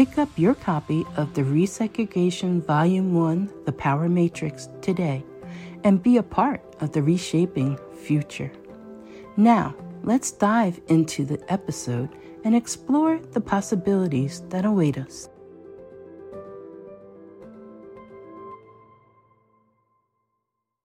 [0.00, 5.22] Pick up your copy of the Resegregation Volume 1 The Power Matrix today
[5.84, 8.50] and be a part of the reshaping future.
[9.36, 12.08] Now, let's dive into the episode
[12.44, 15.28] and explore the possibilities that await us.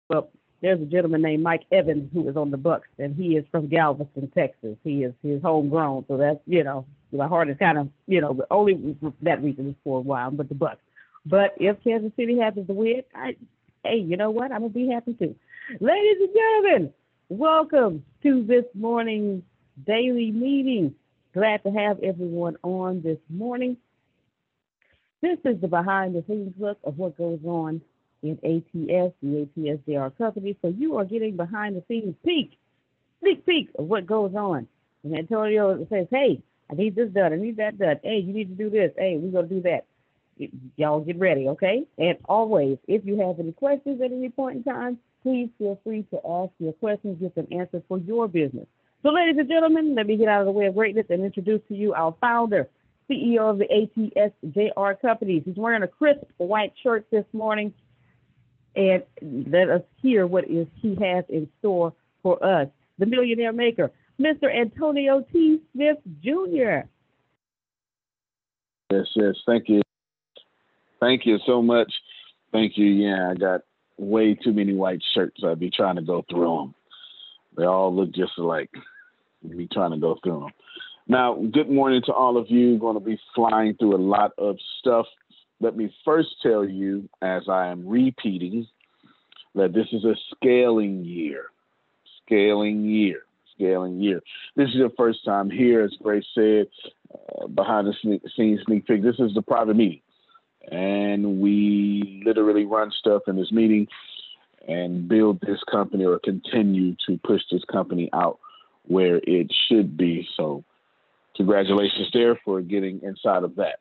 [0.10, 0.32] Well,
[0.64, 3.68] there's a gentleman named Mike Evans who is on the Bucks, and he is from
[3.68, 4.76] Galveston, Texas.
[4.84, 8.44] He is he's homegrown, so that's you know my heart is kind of, you know,
[8.50, 10.82] only that reason is for a while, but the Bucks.
[11.26, 13.36] But if Kansas City happens to win, I,
[13.84, 14.52] hey, you know what?
[14.52, 15.36] I'm gonna be happy too.
[15.80, 16.94] Ladies and gentlemen,
[17.30, 19.44] welcome to this morning's
[19.86, 20.96] daily meeting.
[21.34, 23.78] Glad to have everyone on this morning.
[25.22, 27.82] This is the behind the scenes look of what goes on
[28.22, 30.58] in ATS, the ATS JR company.
[30.62, 32.58] So you are getting behind the scenes peek,
[33.22, 34.68] sneak peek of what goes on.
[35.04, 36.42] And Antonio says, hey,
[36.74, 37.34] I need this done.
[37.34, 38.00] I need that done.
[38.04, 38.92] Hey, you need to do this.
[38.98, 39.86] Hey, we're going to do that.
[40.78, 41.86] Y'all get ready, okay?
[41.98, 46.06] And always, if you have any questions at any point in time, please feel free
[46.12, 48.66] to ask your questions, get them answered for your business.
[49.04, 51.62] So, ladies and gentlemen, let me get out of the way of greatness and introduce
[51.68, 52.70] to you our founder,
[53.10, 55.44] CEO of the ATSJR Companies.
[55.46, 57.74] He's wearing a crisp white shirt this morning.
[58.76, 62.70] And let us hear what is he has in store for us.
[62.98, 64.54] The Millionaire Maker, Mr.
[64.54, 65.60] Antonio T.
[65.74, 66.88] Smith Jr.
[68.92, 69.36] Yes, yes.
[69.46, 69.82] Thank you.
[71.00, 71.92] Thank you so much.
[72.52, 72.86] Thank you.
[72.86, 73.62] Yeah, I got
[73.98, 75.42] way too many white shirts.
[75.44, 76.76] I'd be trying to go through them.
[77.58, 78.70] They all look just alike.
[79.44, 80.52] I'd be trying to go through them.
[81.08, 82.78] Now, good morning to all of you.
[82.78, 85.08] Going to be flying through a lot of stuff.
[85.60, 88.68] Let me first tell you, as I am repeating,
[89.56, 91.46] that this is a scaling year.
[92.26, 93.24] Scaling year
[93.64, 94.22] scaling year.
[94.56, 96.68] This is your first time here, as Grace said,
[97.14, 99.04] uh, behind the scenes sneak peek.
[99.04, 100.02] This is the private meeting,
[100.72, 103.88] and we literally run stuff in this meeting
[104.68, 108.40] and build this company or continue to push this company out
[108.84, 110.28] where it should be.
[110.38, 110.64] So,
[111.36, 113.80] congratulations there for getting inside of that.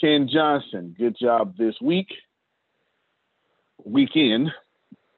[0.00, 2.08] Ken Johnson, good job this week,
[3.84, 4.50] weekend.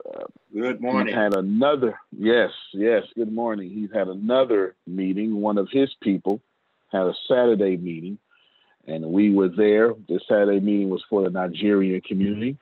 [0.06, 1.08] Uh, Good morning.
[1.08, 3.70] He's had another, yes, yes, good morning.
[3.70, 5.40] He's had another meeting.
[5.40, 6.40] One of his people
[6.92, 8.18] had a Saturday meeting,
[8.86, 9.94] and we were there.
[10.08, 12.56] The Saturday meeting was for the Nigerian community,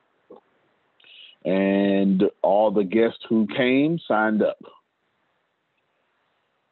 [1.43, 4.57] and all the guests who came signed up.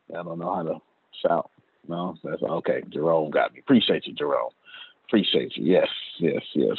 [0.10, 0.81] I don't know how to
[1.26, 1.50] shout.
[1.88, 3.60] No, that's Okay, Jerome got me.
[3.60, 4.52] Appreciate you, Jerome.
[5.08, 5.66] Appreciate you.
[5.66, 5.88] Yes,
[6.19, 6.78] yes, yes.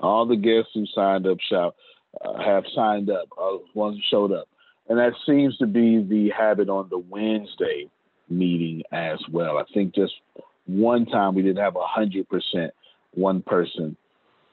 [0.00, 1.74] All the guests who signed up shall
[2.24, 3.28] uh, have signed up.
[3.40, 4.48] Uh, ones showed up,
[4.88, 7.88] and that seems to be the habit on the Wednesday
[8.28, 9.58] meeting as well.
[9.58, 10.14] I think just
[10.66, 12.72] one time we didn't have a hundred percent.
[13.14, 13.96] One person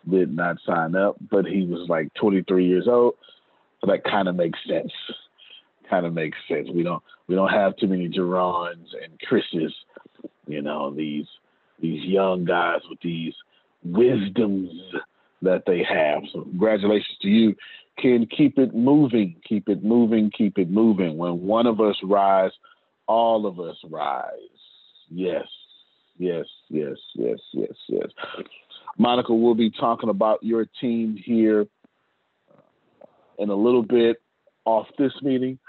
[0.10, 3.16] did not sign up, but he was like 23 years old.
[3.82, 4.92] So that kind of makes sense.
[5.90, 6.70] Kind of makes sense.
[6.74, 9.74] We don't we don't have too many Jerons and Chris's,
[10.48, 11.26] you know, these
[11.82, 13.34] these young guys with these
[13.84, 14.72] wisdoms
[15.42, 16.24] that they have.
[16.34, 17.56] So congratulations to you.
[17.98, 21.18] Ken keep it moving, keep it moving, keep it moving.
[21.18, 22.52] When one of us rise,
[23.08, 24.34] all of us rise.
[25.10, 25.46] Yes,
[26.18, 28.08] yes, yes, yes, yes, yes.
[28.98, 31.68] Monica, we'll be talking about your team here
[33.38, 34.22] in a little bit
[34.66, 35.60] off this meeting,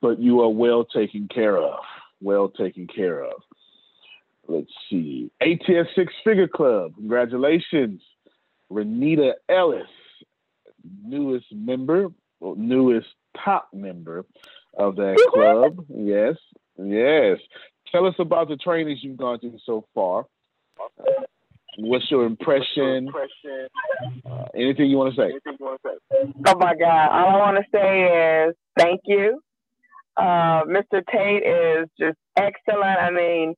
[0.00, 1.80] but you are well taken care of.
[2.20, 3.42] Well taken care of.
[4.48, 5.30] Let's see.
[5.40, 6.94] ATS Six Figure Club.
[6.96, 8.00] Congratulations.
[8.70, 9.86] Renita Ellis,
[11.04, 12.08] newest member,
[12.40, 13.08] newest
[13.44, 14.24] top member
[14.78, 15.84] of that club.
[15.88, 16.36] Yes,
[16.78, 17.38] yes.
[17.90, 20.26] Tell us about the trainings you've gone through so far.
[21.78, 23.08] What's your impression?
[24.26, 25.32] Uh, anything you want to say?
[26.46, 27.08] Oh my God!
[27.10, 29.40] All I want to say is thank you.
[30.16, 31.02] Uh, Mr.
[31.10, 32.98] Tate is just excellent.
[33.00, 33.54] I mean,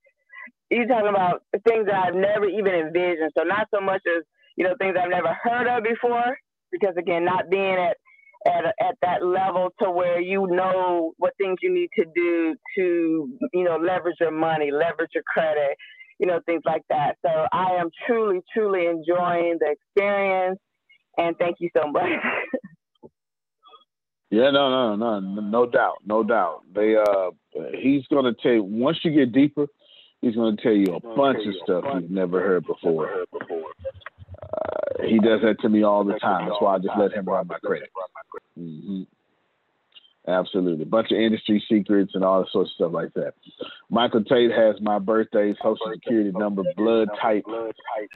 [0.71, 3.33] he's talking about things that I've never even envisioned.
[3.37, 4.25] So not so much as
[4.57, 6.37] you know things I've never heard of before,
[6.71, 7.97] because again, not being at
[8.47, 13.39] at at that level to where you know what things you need to do to
[13.53, 15.77] you know leverage your money, leverage your credit,
[16.19, 17.17] you know, things like that.
[17.25, 20.59] So I am truly, truly enjoying the experience
[21.19, 22.05] and thank you so much.
[24.31, 26.63] yeah, no, no, no, no doubt, no doubt.
[26.75, 27.31] They uh
[27.81, 29.67] he's gonna tell you once you get deeper,
[30.21, 33.25] he's gonna tell you a bunch of stuff you've never heard before.
[34.53, 36.49] Uh, he does that to me all the time.
[36.49, 37.91] That's why I just let him run my credit.
[38.59, 39.03] Mm-hmm.
[40.29, 40.85] Absolutely.
[40.85, 43.35] A bunch of industry secrets and all sorts of stuff like that.
[43.91, 47.45] Michael Tate has my birthday, social security number, blood type,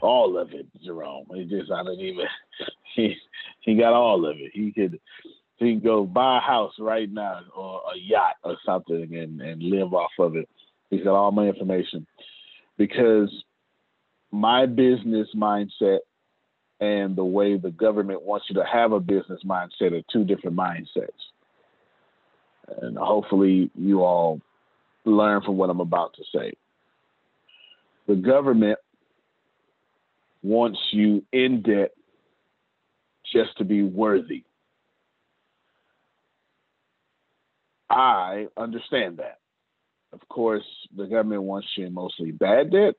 [0.02, 1.26] all of it, Jerome.
[1.34, 2.26] He just I don't even
[2.94, 3.16] he
[3.60, 4.52] he got all of it.
[4.54, 5.00] He could
[5.56, 9.62] he could go buy a house right now or a yacht or something and, and
[9.62, 10.48] live off of it.
[10.90, 12.06] He's got all my information.
[12.78, 13.30] Because
[14.30, 16.00] my business mindset
[16.80, 20.56] and the way the government wants you to have a business mindset are two different
[20.56, 21.10] mindsets
[22.80, 24.40] and hopefully you all
[25.04, 26.52] learn from what I'm about to say.
[28.06, 28.78] The government
[30.42, 31.92] wants you in debt
[33.32, 34.44] just to be worthy.
[37.90, 39.38] I understand that.
[40.12, 40.64] Of course,
[40.96, 42.94] the government wants you in mostly bad debt,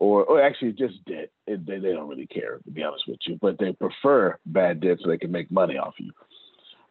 [0.00, 1.30] or, or actually just debt.
[1.46, 4.80] It, they, they don't really care, to be honest with you, but they prefer bad
[4.80, 6.10] debt so they can make money off you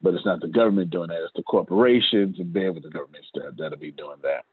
[0.02, 1.24] but it's not the government doing that.
[1.24, 4.46] It's the corporations and then with the government that, that'll be doing that.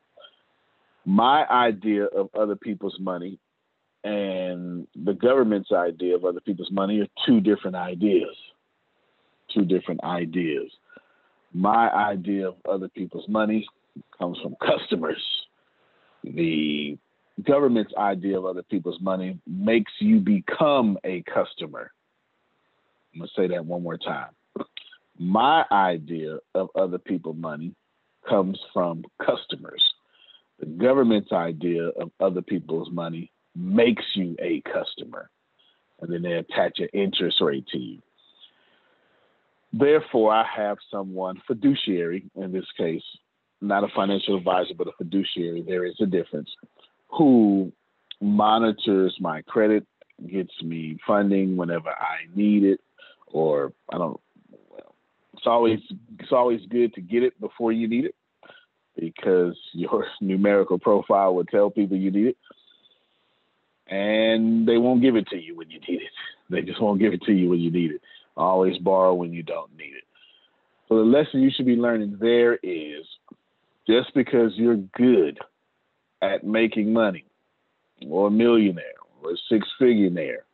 [1.04, 3.38] My idea of other people's money
[4.02, 8.36] and the government's idea of other people's money are two different ideas.
[9.54, 10.70] Two different ideas.
[11.52, 13.66] My idea of other people's money
[14.18, 15.22] comes from customers.
[16.24, 16.98] The
[17.42, 21.92] government's idea of other people's money makes you become a customer.
[23.12, 24.30] I'm going to say that one more time
[25.18, 27.74] my idea of other people's money
[28.28, 29.82] comes from customers.
[30.58, 35.30] The government's idea of other people's money makes you a customer,
[36.00, 38.02] and then they attach an interest rate to you.
[39.72, 43.02] Therefore, I have someone fiduciary in this case,
[43.60, 45.62] not a financial advisor, but a fiduciary.
[45.62, 46.50] There is a difference.
[47.10, 47.72] Who
[48.20, 49.86] monitors my credit,
[50.30, 52.80] gets me funding whenever I need it,
[53.26, 54.20] or I don't
[55.46, 55.78] it's always
[56.18, 58.14] it's always good to get it before you need it
[58.98, 62.36] because your numerical profile will tell people you need it
[63.88, 66.10] and they won't give it to you when you need it.
[66.48, 68.00] They just won't give it to you when you need it.
[68.36, 70.04] Always borrow when you don't need it.
[70.88, 73.04] So the lesson you should be learning there is
[73.84, 75.40] just because you're good
[76.22, 77.24] at making money
[78.08, 78.84] or a millionaire
[79.22, 80.44] or a six figure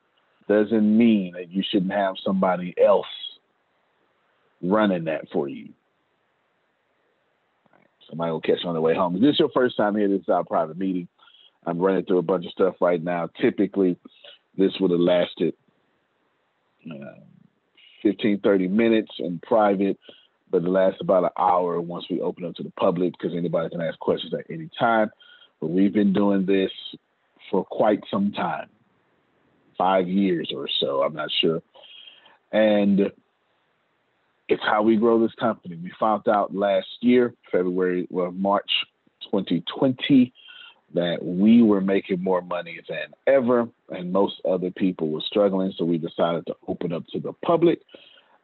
[0.49, 3.07] doesn't mean that you shouldn't have somebody else
[4.63, 5.71] running that for you.
[8.09, 9.17] Somebody will catch on the way home.
[9.17, 11.09] If this is your first time here, this is our private meeting.
[11.65, 13.29] I'm running through a bunch of stuff right now.
[13.41, 13.97] Typically,
[14.59, 15.55] this would have lasted
[16.91, 17.21] uh,
[18.03, 19.99] 15, 30 minutes in private,
[20.51, 23.71] but it lasts about an hour once we open up to the public because anybody
[23.71, 25.11] can ask questions at any time.
[25.63, 26.73] But we've been doing this
[27.49, 28.69] for quite some time
[29.79, 31.63] five years or so, I'm not sure.
[32.53, 33.13] And
[34.49, 35.77] it's how we grow this company.
[35.77, 38.71] We found out last year, February, well, March
[39.31, 40.33] 2020,
[40.95, 45.73] that we were making more money than ever, and most other people were struggling.
[45.79, 47.81] So we decided to open up to the public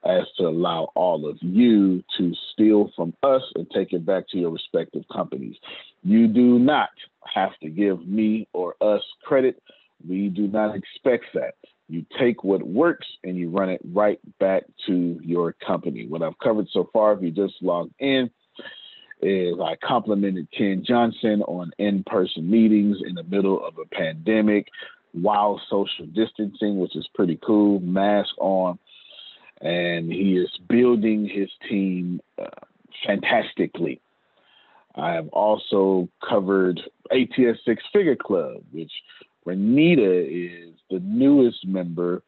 [0.05, 4.39] as to allow all of you to steal from us and take it back to
[4.39, 5.57] your respective companies.
[6.03, 6.91] You do not
[7.35, 9.61] have to give me or us credit.
[10.07, 11.55] We do not expect that.
[11.89, 16.07] You take what works and you run it right back to your company.
[16.07, 18.31] What I've covered so far, if you just logged in,
[19.21, 24.69] is I complimented Ken Johnson on in person meetings in the middle of a pandemic
[25.13, 28.79] while social distancing, which is pretty cool, mask on.
[29.61, 32.47] And he is building his team uh,
[33.07, 34.01] fantastically.
[34.95, 38.93] I have also covered ATS Six Figure Club, which
[39.47, 42.23] Renita is the newest member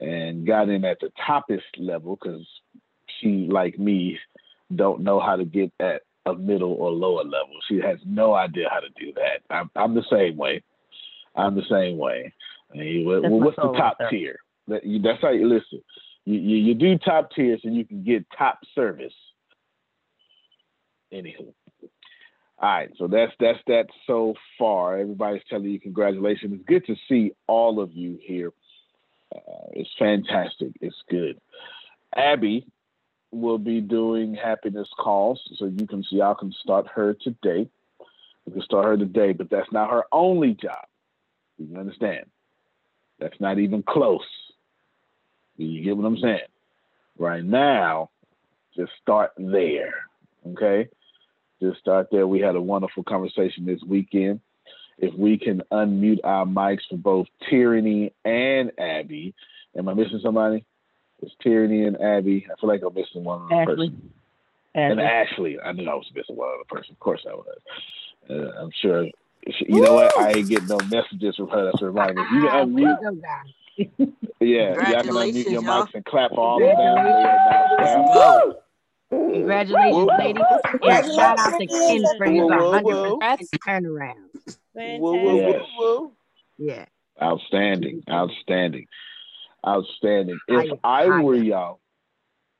[0.00, 2.46] and got in at the toppest level because
[3.20, 4.18] she, like me,
[4.74, 7.56] don't know how to get at a middle or lower level.
[7.68, 9.54] She has no idea how to do that.
[9.54, 10.62] I'm, I'm the same way.
[11.34, 12.32] I'm the same way.
[13.04, 14.38] well, what's the top tier?
[14.68, 15.82] That, that's how you listen.
[16.24, 19.14] You, you, you do top tiers and you can get top service.
[21.12, 21.52] Anywho,
[22.62, 24.98] all right, so that's that's that so far.
[24.98, 26.52] Everybody's telling you congratulations.
[26.54, 28.52] It's good to see all of you here.
[29.34, 30.72] Uh, it's fantastic.
[30.80, 31.40] It's good.
[32.14, 32.66] Abby
[33.32, 37.68] will be doing happiness calls, so you can see y'all can start her today.
[38.46, 40.84] You can start her today, but that's not her only job.
[41.58, 42.26] You understand?
[43.18, 44.26] That's not even close.
[45.64, 46.40] You get what I'm saying?
[47.18, 48.10] Right now,
[48.76, 49.94] just start there.
[50.46, 50.88] Okay?
[51.60, 52.26] Just start there.
[52.26, 54.40] We had a wonderful conversation this weekend.
[54.98, 59.34] If we can unmute our mics for both Tyranny and Abby.
[59.76, 60.64] Am I missing somebody?
[61.22, 62.46] It's Tyranny and Abby.
[62.50, 63.88] I feel like I'm missing one other Ashley.
[63.88, 64.12] person.
[64.74, 64.90] Ashley.
[64.90, 65.60] And Ashley.
[65.60, 66.92] I knew I was missing one other person.
[66.92, 67.58] Of course I was.
[68.28, 69.04] Uh, I'm sure.
[69.68, 70.16] You know what?
[70.18, 71.66] I ain't getting no messages from her.
[71.66, 72.24] That's reminding me.
[72.32, 72.74] You can
[73.98, 74.09] unmute.
[74.40, 78.54] yeah, y'all can unmute your mics and clap all of them.
[79.10, 80.16] Congratulations, whoa.
[80.18, 80.42] ladies.
[80.82, 84.14] And shout out to Ken for his 100% turnaround.
[84.74, 86.12] Whoa, whoa, whoa,
[86.58, 86.84] Yeah.
[87.20, 88.02] Outstanding.
[88.08, 88.86] Outstanding.
[89.66, 90.38] Outstanding.
[90.48, 91.80] If I were y'all,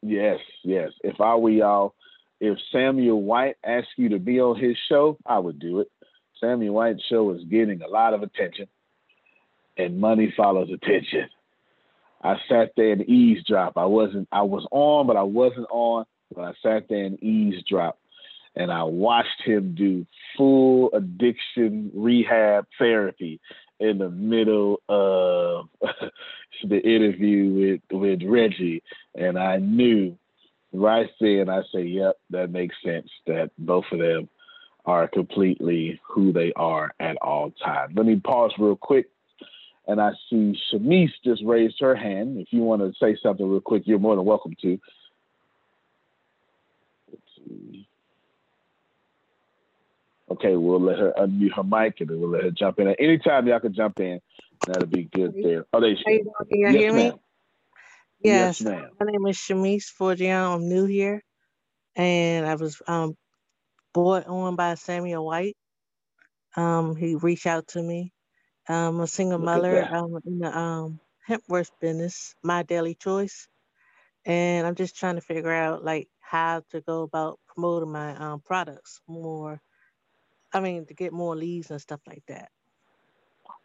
[0.02, 0.90] yes, yes.
[1.02, 1.94] If I were y'all,
[2.40, 5.88] if Samuel White asked you to be on his show, I would do it.
[6.40, 8.66] Samuel White's show is getting a lot of attention,
[9.76, 11.28] and money follows attention.
[12.22, 13.76] I sat there and eavesdrop.
[13.76, 14.28] I wasn't.
[14.30, 16.04] I was on, but I wasn't on.
[16.34, 17.98] But I sat there and eavesdropped
[18.56, 23.40] and I watched him do full addiction rehab therapy
[23.78, 25.68] in the middle of
[26.64, 28.82] the interview with, with Reggie.
[29.14, 30.18] And I knew
[30.72, 34.28] right then, I say, yep, that makes sense that both of them
[34.84, 37.94] are completely who they are at all times.
[37.96, 39.08] Let me pause real quick.
[39.90, 42.38] And I see Shamice just raised her hand.
[42.38, 44.78] If you want to say something real quick, you're more than welcome to.
[50.30, 52.86] Okay, we'll let her unmute her mic and then we'll let her jump in.
[52.86, 54.20] At any time y'all can jump in,
[54.64, 55.66] that'll be good there.
[55.72, 56.20] Oh, there she Can
[56.50, 57.12] you yes, hear me?
[58.22, 58.90] Yes, yes ma'am.
[59.00, 60.54] My name is Shamice Forgiano.
[60.54, 61.20] I'm new here.
[61.96, 63.16] And I was um,
[63.92, 65.56] brought on by Samuel White.
[66.54, 68.12] Um, he reached out to me.
[68.70, 73.48] I'm a single Look mother I'm in the um, HempWorx business, my daily choice.
[74.26, 78.40] And I'm just trying to figure out like how to go about promoting my um,
[78.40, 79.60] products more.
[80.52, 82.50] I mean, to get more leads and stuff like that.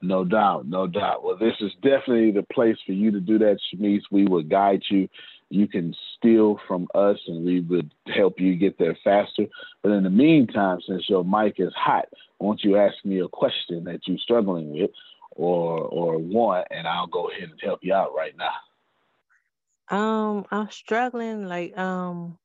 [0.01, 1.23] No doubt, no doubt.
[1.23, 4.03] Well, this is definitely the place for you to do that, Shanice.
[4.11, 5.07] We will guide you.
[5.49, 9.45] You can steal from us and we would help you get there faster.
[9.83, 12.05] But in the meantime, since your mic is hot,
[12.39, 14.91] won't you ask me a question that you're struggling with
[15.35, 19.95] or or want, and I'll go ahead and help you out right now.
[19.95, 22.37] Um, I'm struggling like um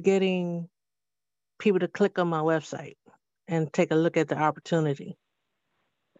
[0.00, 0.68] getting
[1.58, 2.96] people to click on my website
[3.48, 5.16] and take a look at the opportunity.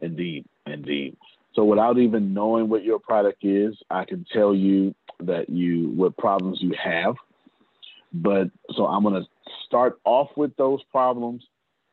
[0.01, 1.17] Indeed, indeed.
[1.55, 6.17] So without even knowing what your product is, I can tell you that you what
[6.17, 7.17] problems you have.
[8.13, 9.29] But so I'm going to
[9.67, 11.45] start off with those problems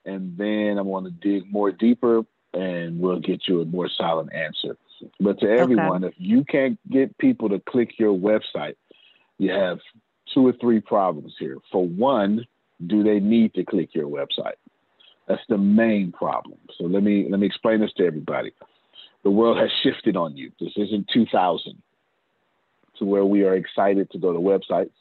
[0.06, 2.24] and then I'm going to dig more deeper
[2.54, 4.78] and we'll get you a more solid answer.
[5.20, 6.14] But to everyone, okay.
[6.14, 8.76] if you can't get people to click your website,
[9.40, 9.80] you have
[10.34, 11.58] two or three problems here.
[11.72, 12.46] For one,
[12.86, 14.56] do they need to click your website?
[15.28, 16.58] That's the main problem.
[16.78, 18.52] So let me let me explain this to everybody.
[19.24, 20.52] The world has shifted on you.
[20.60, 21.82] This isn't 2000
[23.02, 24.92] to where we are excited to go to websites,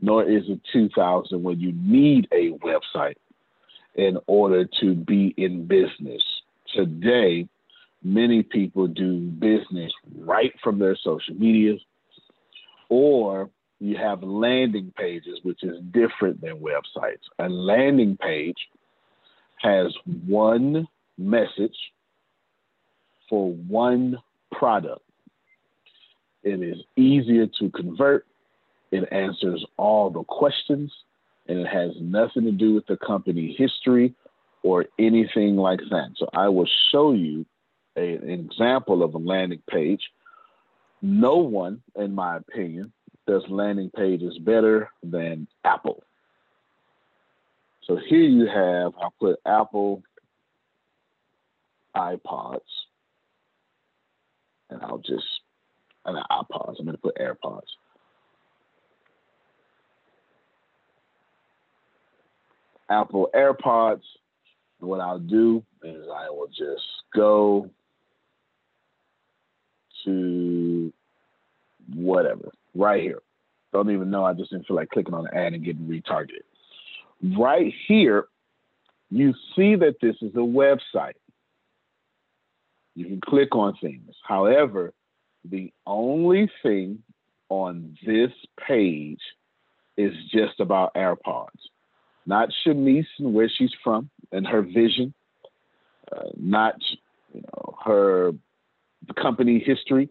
[0.00, 3.16] nor is it 2000 when you need a website
[3.94, 6.22] in order to be in business.
[6.74, 7.48] Today,
[8.02, 11.76] many people do business right from their social media,
[12.90, 13.48] or
[13.80, 17.24] you have landing pages, which is different than websites.
[17.38, 18.58] A landing page
[19.56, 19.86] has
[20.26, 20.86] one
[21.16, 21.76] message
[23.28, 24.18] for one
[24.50, 25.00] product.
[26.42, 28.26] It is easier to convert.
[28.90, 30.92] It answers all the questions,
[31.48, 34.14] and it has nothing to do with the company history
[34.62, 36.10] or anything like that.
[36.16, 37.46] So I will show you
[37.96, 40.02] a, an example of a landing page.
[41.00, 42.92] No one, in my opinion,
[43.26, 46.02] does landing pages better than Apple.
[47.84, 50.02] So here you have, I'll put Apple
[51.96, 52.60] iPods,
[54.70, 55.24] and I'll just,
[56.04, 57.62] and iPods, I'm going to put AirPods.
[62.90, 64.02] Apple AirPods.
[64.80, 66.82] What I'll do is I will just
[67.14, 67.70] go
[70.04, 70.92] to
[71.94, 73.20] whatever, right here.
[73.72, 74.24] Don't even know.
[74.24, 76.42] I just didn't feel like clicking on the ad and getting retargeted.
[77.38, 78.26] Right here,
[79.10, 81.14] you see that this is a website.
[82.94, 84.14] You can click on things.
[84.26, 84.92] However,
[85.44, 87.02] the only thing
[87.48, 88.30] on this
[88.66, 89.20] page
[89.96, 91.48] is just about AirPods,
[92.26, 95.12] not Shanice and where she's from and her vision,
[96.10, 96.76] uh, not
[97.32, 98.32] you know her
[99.20, 100.08] company history.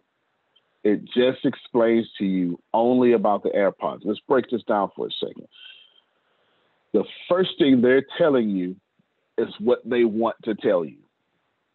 [0.84, 4.00] It just explains to you only about the AirPods.
[4.04, 5.46] Let's break this down for a second.
[6.92, 8.76] The first thing they're telling you
[9.38, 10.98] is what they want to tell you.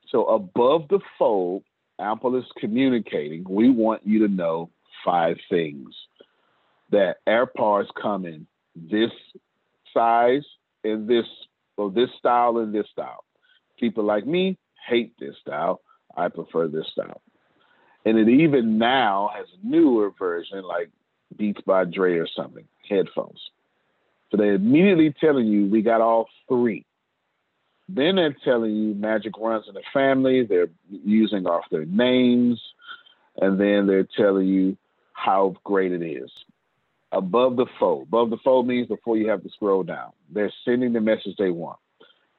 [0.09, 1.63] So above the fold,
[1.99, 4.69] Apple is communicating, we want you to know
[5.03, 5.89] five things.
[6.91, 9.11] That AirPods come in this
[9.93, 10.45] size
[10.83, 11.25] and this
[11.75, 13.25] or this style and this style.
[13.77, 15.81] People like me hate this style.
[16.15, 17.21] I prefer this style.
[18.05, 20.89] And it even now has a newer version like
[21.35, 23.39] Beats by Dre or something, headphones.
[24.31, 26.85] So they're immediately telling you we got all three.
[27.89, 30.43] Then they're telling you magic runs in the family.
[30.43, 32.61] They're using off their names.
[33.39, 34.77] And then they're telling you
[35.13, 36.29] how great it is.
[37.11, 38.07] Above the fold.
[38.07, 40.11] Above the fold means before you have to scroll down.
[40.29, 41.79] They're sending the message they want.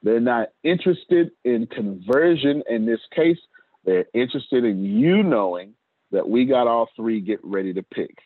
[0.03, 3.39] They're not interested in conversion in this case.
[3.83, 5.73] They're interested in you knowing
[6.11, 8.19] that we got all three, get ready to pick.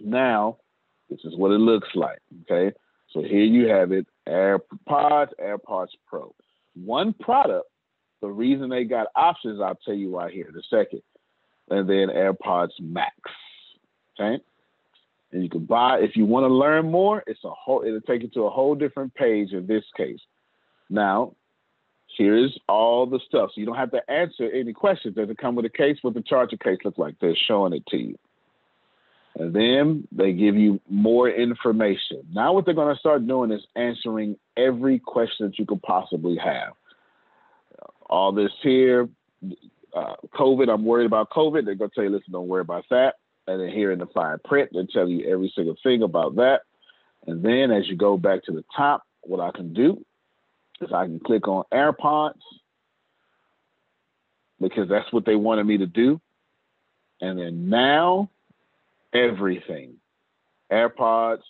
[0.00, 0.58] Now,
[1.08, 2.18] this is what it looks like.
[2.42, 2.74] Okay.
[3.12, 6.34] So here you have it AirPods, AirPods Pro.
[6.74, 7.68] One product,
[8.20, 11.02] the reason they got options, I'll tell you right here in a second.
[11.68, 13.14] And then AirPods Max.
[14.18, 14.42] Okay.
[15.32, 18.22] And you can buy, if you want to learn more, it's a whole, it'll take
[18.22, 20.18] you to a whole different page in this case.
[20.88, 21.34] Now,
[22.18, 23.50] here's all the stuff.
[23.54, 25.14] So you don't have to answer any questions.
[25.14, 25.98] Does it come with a case?
[26.02, 27.14] What the charger case look like?
[27.20, 28.18] They're showing it to you.
[29.36, 32.22] And then they give you more information.
[32.32, 36.36] Now, what they're going to start doing is answering every question that you could possibly
[36.36, 36.72] have.
[38.08, 39.08] All this here,
[39.94, 41.64] uh, COVID, I'm worried about COVID.
[41.64, 43.14] They're going to tell you, listen, don't worry about that.
[43.46, 46.62] And then here in the fine print, they tell you every single thing about that.
[47.26, 50.04] And then as you go back to the top, what I can do
[50.80, 52.40] is I can click on AirPods
[54.60, 56.20] because that's what they wanted me to do.
[57.20, 58.30] And then now,
[59.12, 59.94] everything
[60.70, 61.42] AirPods,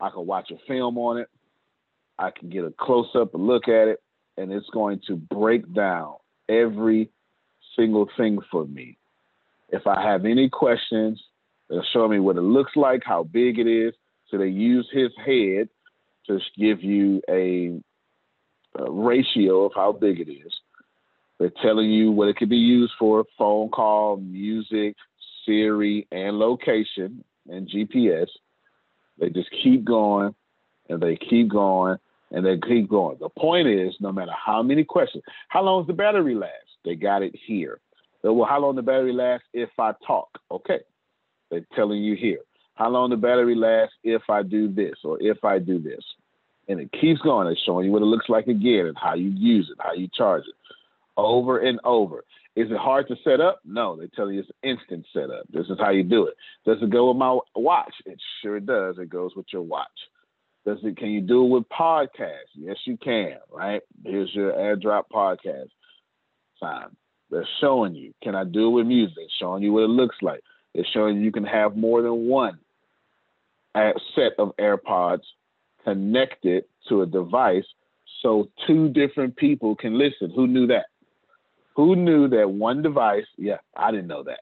[0.00, 1.28] I can watch a film on it.
[2.18, 4.00] I can get a close up look at it,
[4.36, 6.14] and it's going to break down
[6.48, 7.10] every
[7.76, 8.96] single thing for me.
[9.70, 11.22] If I have any questions,
[11.68, 13.94] they'll show me what it looks like, how big it is.
[14.30, 15.68] So they use his head
[16.26, 17.80] to give you a
[18.78, 20.52] uh, ratio of how big it is.
[21.38, 24.96] They're telling you what it could be used for phone call, music,
[25.48, 28.28] Siri, and location and GPS.
[29.18, 30.34] They just keep going
[30.88, 31.98] and they keep going
[32.30, 33.16] and they keep going.
[33.18, 36.52] The point is, no matter how many questions, how long does the battery last?
[36.84, 37.80] They got it here.
[38.22, 40.28] So, well, how long the battery lasts if I talk?
[40.50, 40.80] Okay,
[41.50, 42.40] they're telling you here.
[42.74, 46.04] How long the battery lasts if I do this or if I do this
[46.68, 47.48] and it keeps going.
[47.48, 50.08] It's showing you what it looks like again and how you use it, how you
[50.14, 50.54] charge it,
[51.16, 52.24] over and over.
[52.58, 53.60] Is it hard to set up?
[53.64, 55.46] No, they tell you it's instant setup.
[55.48, 56.34] This is how you do it.
[56.66, 57.94] Does it go with my watch?
[58.04, 58.98] It sure does.
[58.98, 59.86] It goes with your watch.
[60.66, 60.96] Does it?
[60.96, 62.50] Can you do it with podcasts?
[62.56, 63.36] Yes, you can.
[63.48, 63.82] Right.
[64.04, 65.68] Here's your AirDrop podcast
[66.58, 66.88] sign.
[67.30, 68.12] They're showing you.
[68.24, 69.28] Can I do it with music?
[69.38, 70.40] Showing you what it looks like.
[70.74, 72.58] It's showing you you can have more than one
[74.16, 75.22] set of AirPods
[75.84, 77.66] connected to a device
[78.20, 80.32] so two different people can listen.
[80.34, 80.86] Who knew that?
[81.78, 83.26] Who knew that one device?
[83.36, 84.40] Yeah, I didn't know that.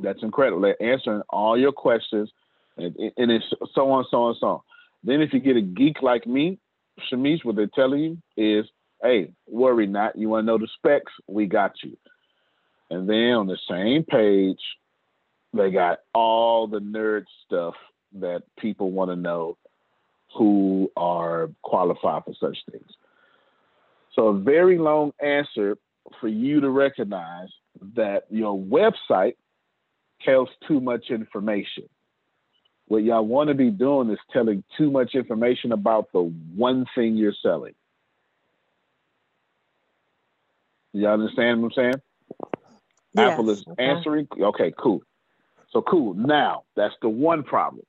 [0.00, 0.60] That's incredible.
[0.60, 2.30] They're answering all your questions,
[2.76, 4.60] and, and it's so on, so on, so on.
[5.02, 6.60] Then if you get a geek like me,
[7.10, 8.18] Shamish, what they're telling you
[8.60, 8.64] is,
[9.02, 10.16] hey, worry not.
[10.16, 11.12] You want to know the specs?
[11.26, 11.96] We got you.
[12.90, 14.62] And then on the same page,
[15.52, 17.74] they got all the nerd stuff
[18.20, 19.58] that people want to know
[20.32, 22.92] who are qualified for such things.
[24.14, 25.76] So, a very long answer
[26.20, 27.48] for you to recognize
[27.96, 29.34] that your website
[30.24, 31.84] tells too much information.
[32.86, 37.16] What y'all want to be doing is telling too much information about the one thing
[37.16, 37.74] you're selling.
[40.92, 42.02] Y'all understand what I'm saying?
[43.14, 43.32] Yes.
[43.32, 43.84] Apple is okay.
[43.84, 44.28] answering.
[44.38, 45.02] Okay, cool.
[45.70, 46.14] So cool.
[46.14, 47.84] Now that's the one problem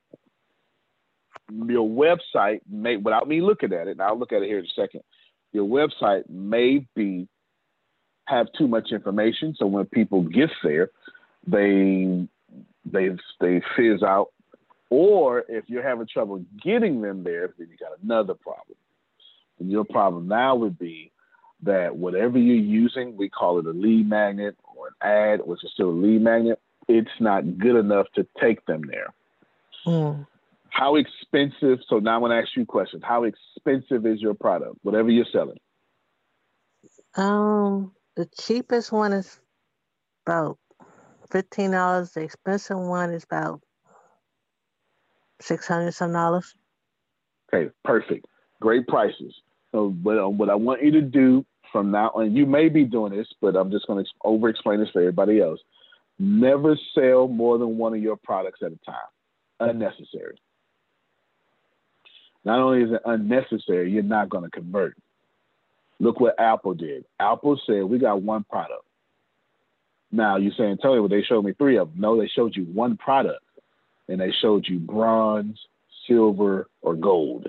[1.51, 4.65] your website may, without me looking at it, and I'll look at it here in
[4.65, 5.01] a second,
[5.51, 7.27] your website may be
[8.25, 9.55] have too much information.
[9.57, 10.89] So when people get there,
[11.47, 12.27] they
[12.85, 13.09] they
[13.39, 14.29] they fizz out.
[14.89, 18.77] Or if you're having trouble getting them there, then you got another problem.
[19.59, 21.11] And your problem now would be
[21.63, 25.71] that whatever you're using, we call it a lead magnet or an ad, which is
[25.73, 29.13] still a lead magnet, it's not good enough to take them there.
[29.87, 30.27] Mm.
[30.69, 31.79] How expensive?
[31.87, 33.01] So now I'm going to ask you a question.
[33.01, 35.59] How expensive is your product, whatever you're selling?
[37.15, 39.39] Um, the cheapest one is
[40.25, 40.57] about
[41.31, 42.11] fifteen dollars.
[42.11, 43.61] The expensive one is about
[45.41, 46.55] six hundred some dollars.
[47.53, 48.25] Okay, perfect.
[48.61, 49.33] Great prices.
[49.71, 52.85] So, but uh, what I want you to do from now on, you may be
[52.85, 55.59] doing this, but I'm just going to over explain this for everybody else.
[56.17, 58.95] Never sell more than one of your products at a time.
[59.59, 60.37] Unnecessary.
[62.45, 64.95] Not only is it unnecessary, you're not going to convert.
[65.99, 67.05] Look what Apple did.
[67.19, 68.83] Apple said, We got one product.
[70.11, 72.01] Now you're saying, Tony, well, they showed me three of them.
[72.01, 73.43] No, they showed you one product,
[74.07, 75.59] and they showed you bronze,
[76.07, 77.47] silver, or gold.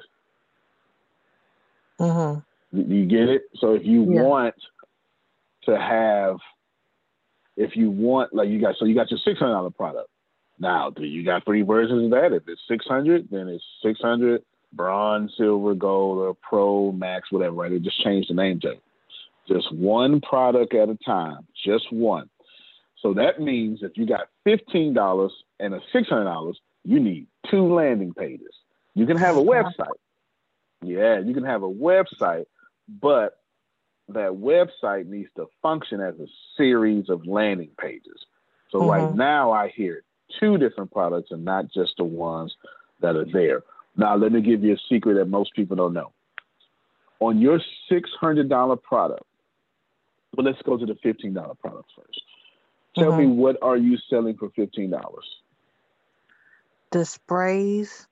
[1.98, 2.40] Uh-huh.
[2.72, 3.42] You get it?
[3.58, 4.22] So if you yeah.
[4.22, 4.54] want
[5.64, 6.36] to have,
[7.56, 10.08] if you want, like you got, so you got your six hundred dollar product.
[10.58, 12.32] Now, do you got three versions of that?
[12.32, 17.54] If it's six hundred, then it's six hundred bronze, silver, gold, or pro, max, whatever,
[17.54, 17.70] right?
[17.70, 18.82] They just changed the name to it.
[19.48, 22.28] Just one product at a time, just one.
[23.00, 28.52] So that means if you got $15 and a $600, you need two landing pages.
[28.94, 29.86] You can have a website.
[30.82, 32.46] Yeah, you can have a website,
[32.88, 33.38] but
[34.08, 36.26] that website needs to function as a
[36.56, 38.24] series of landing pages.
[38.70, 38.88] So mm-hmm.
[38.88, 40.02] right now I hear
[40.40, 42.54] two different products and not just the ones
[43.00, 43.62] that are there.
[43.96, 46.12] Now, let me give you a secret that most people don't know.
[47.20, 49.22] On your $600 product,
[50.36, 52.20] well, let's go to the $15 product first.
[52.94, 53.20] Tell mm-hmm.
[53.20, 55.00] me what are you selling for $15?
[56.92, 58.06] The sprays.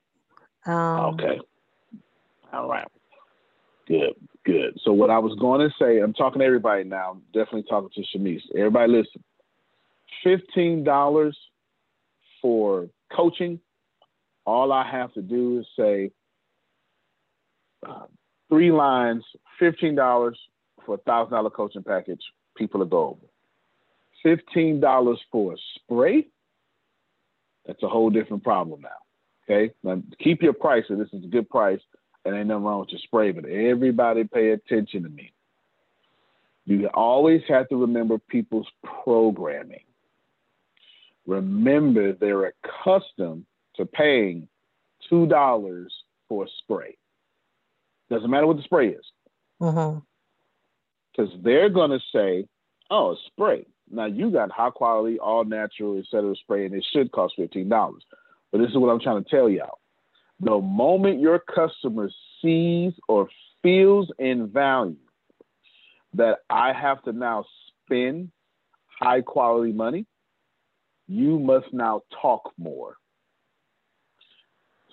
[0.66, 1.14] Um...
[1.14, 1.40] Okay.
[2.52, 2.86] All right.
[3.86, 4.78] Good, good.
[4.82, 7.10] So what I was going to say, I'm talking to everybody now.
[7.12, 8.42] I'm definitely talking to Shamice.
[8.56, 9.22] Everybody listen.
[10.24, 11.32] $15
[12.40, 13.60] for coaching
[14.44, 16.10] all I have to do is say
[17.86, 18.06] uh,
[18.48, 19.24] three lines,
[19.58, 20.38] fifteen dollars
[20.84, 22.22] for a thousand dollar coaching package.
[22.56, 23.26] People are go over.
[24.22, 26.26] Fifteen dollars for a spray.
[27.66, 28.88] That's a whole different problem now.
[29.44, 30.84] Okay, now keep your price.
[30.88, 31.80] And this is a good price,
[32.24, 33.32] and ain't nothing wrong with your spray.
[33.32, 35.32] But everybody pay attention to me.
[36.66, 38.68] You always have to remember people's
[39.04, 39.84] programming.
[41.26, 43.44] Remember, they're accustomed
[43.76, 44.48] to paying
[45.08, 45.92] two dollars
[46.28, 46.96] for a spray.
[48.10, 49.04] Doesn't matter what the spray is.
[49.58, 50.00] Because
[51.18, 51.38] uh-huh.
[51.42, 52.46] they're gonna say,
[52.90, 56.34] "Oh, a spray." Now you got high quality, all natural, etc.
[56.36, 58.02] spray, and it should cost fifteen dollars.
[58.50, 59.78] But this is what I'm trying to tell y'all:
[60.40, 62.10] the moment your customer
[62.40, 63.28] sees or
[63.62, 64.96] feels in value
[66.14, 67.44] that I have to now
[67.84, 68.30] spend
[69.00, 70.06] high quality money,
[71.08, 72.96] you must now talk more.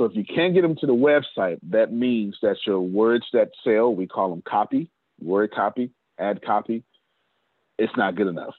[0.02, 3.52] So if you can't get them to the website, that means that your words that
[3.64, 4.90] sell, we call them copy,
[5.22, 6.84] word copy, ad copy,
[7.78, 8.56] it's not good enough.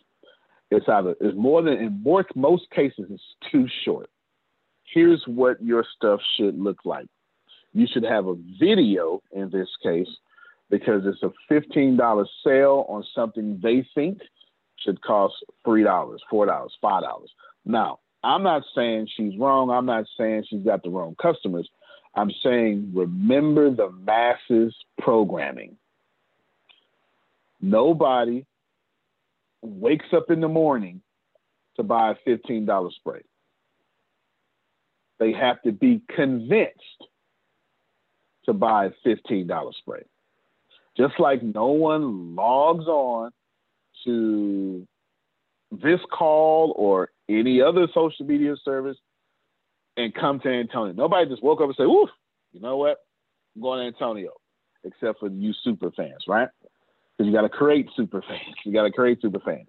[0.70, 4.09] It's either it's more than in more most cases it's too short.
[4.85, 7.09] Here's what your stuff should look like.
[7.74, 10.07] you should have a video in this case
[10.70, 14.20] because it's a $15 sale on something they think
[14.76, 15.35] should cost
[15.66, 15.85] $3,
[16.33, 17.26] $4, $5.
[17.64, 19.70] Now, I'm not saying she's wrong.
[19.70, 21.68] I'm not saying she's got the wrong customers.
[22.14, 25.76] I'm saying remember the masses programming.
[27.61, 28.44] Nobody
[29.62, 31.00] wakes up in the morning
[31.76, 33.22] to buy a $15 spray.
[35.18, 37.06] They have to be convinced
[38.44, 40.02] to buy a $15 spray.
[40.96, 43.30] Just like no one logs on
[44.04, 44.87] to
[45.70, 48.96] this call or any other social media service
[49.96, 50.92] and come to Antonio.
[50.92, 52.08] Nobody just woke up and said, "Ooh,
[52.52, 52.98] you know what?
[53.54, 54.32] I'm going to Antonio,"
[54.85, 56.48] except for you super fans, right?
[57.16, 58.56] Because you got to create super fans.
[58.64, 59.68] You got to create super fans.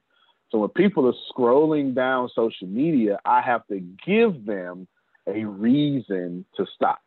[0.51, 4.87] So when people are scrolling down social media, I have to give them
[5.25, 7.01] a reason to stop.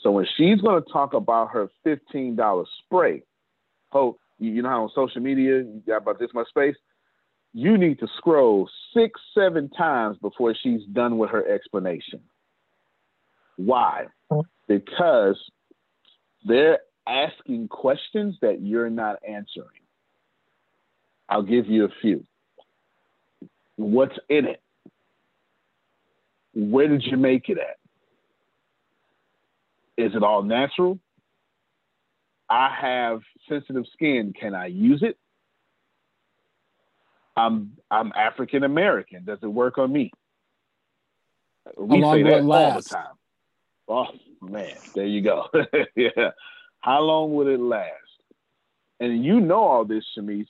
[0.00, 3.24] So when she's going to talk about her $15 spray,
[3.90, 6.76] hope you know how on social media you got about this much space
[7.52, 12.20] you need to scroll six, seven times before she's done with her explanation.
[13.56, 14.06] Why?
[14.30, 14.44] Oh.
[14.66, 15.36] Because
[16.44, 19.68] they're asking questions that you're not answering.
[21.28, 22.24] I'll give you a few.
[23.76, 24.62] What's in it?
[26.54, 27.78] Where did you make it at?
[29.96, 30.98] Is it all natural?
[32.48, 34.32] I have sensitive skin.
[34.38, 35.18] Can I use it?
[37.38, 39.24] I'm I'm African American.
[39.24, 40.10] Does it work on me?
[41.76, 43.14] We say that all the time.
[43.88, 44.06] Oh
[44.42, 45.46] man, there you go.
[45.96, 46.30] yeah.
[46.80, 47.92] How long would it last?
[49.00, 50.48] And you know all this, Shamise,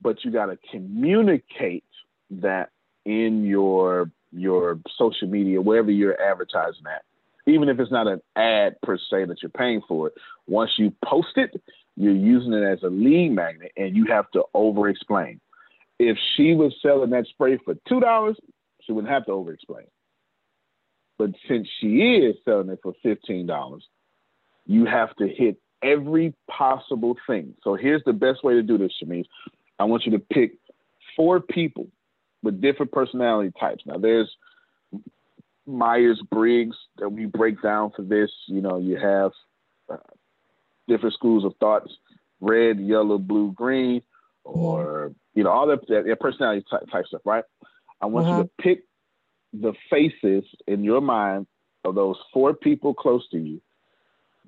[0.00, 1.84] but you got to communicate
[2.30, 2.70] that
[3.04, 7.02] in your your social media, wherever you're advertising at.
[7.46, 10.14] Even if it's not an ad per se that you're paying for it,
[10.46, 11.58] once you post it,
[11.96, 15.40] you're using it as a lead magnet, and you have to over explain
[15.98, 18.36] if she was selling that spray for two dollars,
[18.82, 19.86] she wouldn't have to over explain.
[21.18, 23.84] But since she is selling it for fifteen dollars,
[24.66, 27.54] you have to hit every possible thing.
[27.62, 29.26] So here's the best way to do this, Shamise.
[29.78, 30.52] I want you to pick
[31.16, 31.88] four people
[32.42, 33.82] with different personality types.
[33.86, 34.30] Now there's
[35.66, 38.30] Myers Briggs that we break down for this.
[38.46, 39.32] You know, you have
[39.90, 39.96] uh,
[40.86, 41.92] different schools of thoughts:
[42.40, 44.02] red, yellow, blue, green,
[44.48, 47.44] or you know, all their, their personality type, type stuff, right?
[48.00, 48.48] I want you to uh-huh.
[48.60, 48.84] pick
[49.52, 51.46] the faces in your mind
[51.84, 53.60] of those four people close to you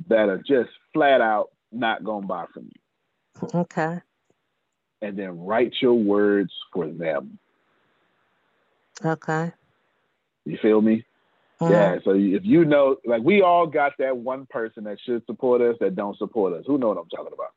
[0.09, 3.49] that are just flat out not going to buy from you.
[3.55, 4.01] Okay.
[5.03, 7.39] And then write your words for them.
[9.05, 9.53] Okay.
[10.45, 11.05] You feel me?
[11.61, 11.73] Uh-huh.
[11.73, 11.99] Yeah.
[12.05, 15.77] So if you know, like we all got that one person that should support us
[15.81, 16.65] that don't support us.
[16.67, 17.53] Who know what I'm talking about?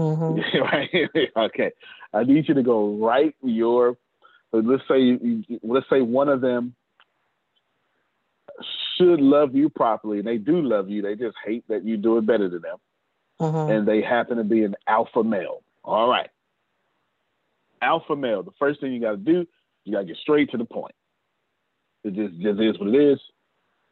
[0.00, 0.58] Mm-hmm.
[0.62, 1.30] right?
[1.36, 1.70] okay.
[2.12, 3.96] I need you to go write your.
[4.52, 5.16] Let's say
[5.62, 6.74] let's say one of them
[8.96, 11.02] should love you properly, and they do love you.
[11.02, 12.78] They just hate that you do it better than them,
[13.40, 13.70] mm-hmm.
[13.70, 15.62] and they happen to be an alpha male.
[15.84, 16.28] All right,
[17.80, 18.42] alpha male.
[18.42, 19.46] The first thing you got to do,
[19.84, 20.94] you got to get straight to the point.
[22.02, 23.20] It just just is what it is.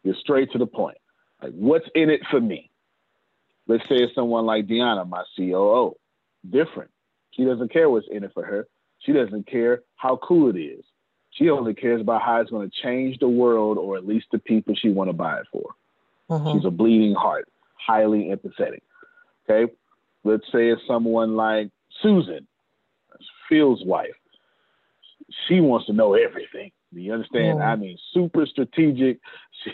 [0.05, 0.99] Get straight to the point.
[1.40, 2.67] Like, what's in it for me?
[3.68, 5.94] Let's say it's someone like Deanna, my COO.
[6.48, 6.90] Different.
[7.33, 8.66] She doesn't care what's in it for her.
[9.00, 10.85] She doesn't care how cool it is.
[11.31, 14.38] She only cares about how it's going to change the world or at least the
[14.38, 15.74] people she want to buy it for.
[16.31, 16.59] Mm-hmm.
[16.59, 18.81] She's a bleeding heart, highly empathetic.
[19.48, 19.72] Okay.
[20.24, 21.70] Let's say it's someone like
[22.02, 22.46] Susan,
[23.48, 24.16] Phil's wife.
[25.46, 26.72] She wants to know everything.
[26.92, 27.62] Do you understand?
[27.62, 29.20] I mean, super strategic.
[29.64, 29.72] She,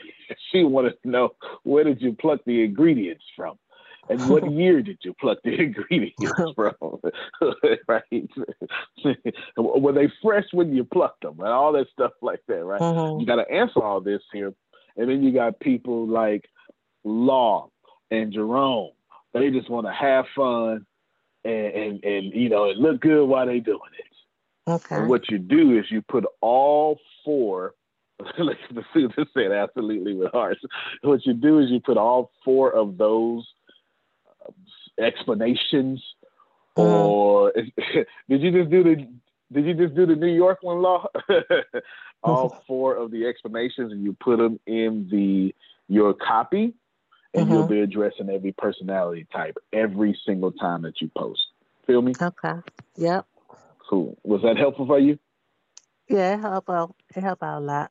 [0.50, 3.58] she wanted to know where did you pluck the ingredients from?
[4.08, 6.22] And what year did you pluck the ingredients
[6.54, 6.74] from?
[7.88, 8.30] right?
[9.56, 11.38] Were they fresh when you plucked them?
[11.38, 12.80] And all that stuff like that, right?
[12.80, 13.20] Mm-hmm.
[13.20, 14.52] You got to answer all this here.
[14.96, 16.44] And then you got people like
[17.04, 17.70] Law
[18.10, 18.90] and Jerome.
[19.32, 20.86] They just want to have fun
[21.44, 24.70] and, and, and, you know, and look good while they doing it.
[24.70, 24.96] Okay.
[24.96, 27.74] And what you do is you put all four
[28.38, 28.60] let's
[29.34, 30.60] say it absolutely with hearts.
[31.02, 33.46] What you do is you put all four of those
[34.98, 36.02] explanations,
[36.76, 36.82] mm.
[36.82, 37.52] or
[38.28, 39.08] did you just do the
[39.52, 41.06] did you just do the New York one law?
[42.22, 45.54] All four of the explanations, and you put them in the
[45.88, 46.74] your copy,
[47.34, 47.52] and mm-hmm.
[47.52, 51.40] you'll be addressing every personality type every single time that you post.
[51.86, 52.14] Feel me?
[52.20, 52.54] Okay.
[52.96, 53.26] Yep.
[53.88, 54.16] Cool.
[54.24, 55.18] Was that helpful for you?
[56.08, 56.94] Yeah, it helped out.
[57.14, 57.90] It helped out a lot.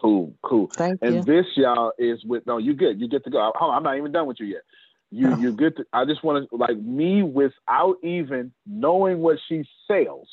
[0.00, 0.68] Cool, cool.
[0.72, 1.22] Thank and you.
[1.22, 3.00] this, y'all, is with no, you good.
[3.00, 3.52] You get to go.
[3.54, 4.62] Hold on, I'm not even done with you yet.
[5.10, 5.36] You oh.
[5.38, 10.28] you good to I just want to like me without even knowing what she sells.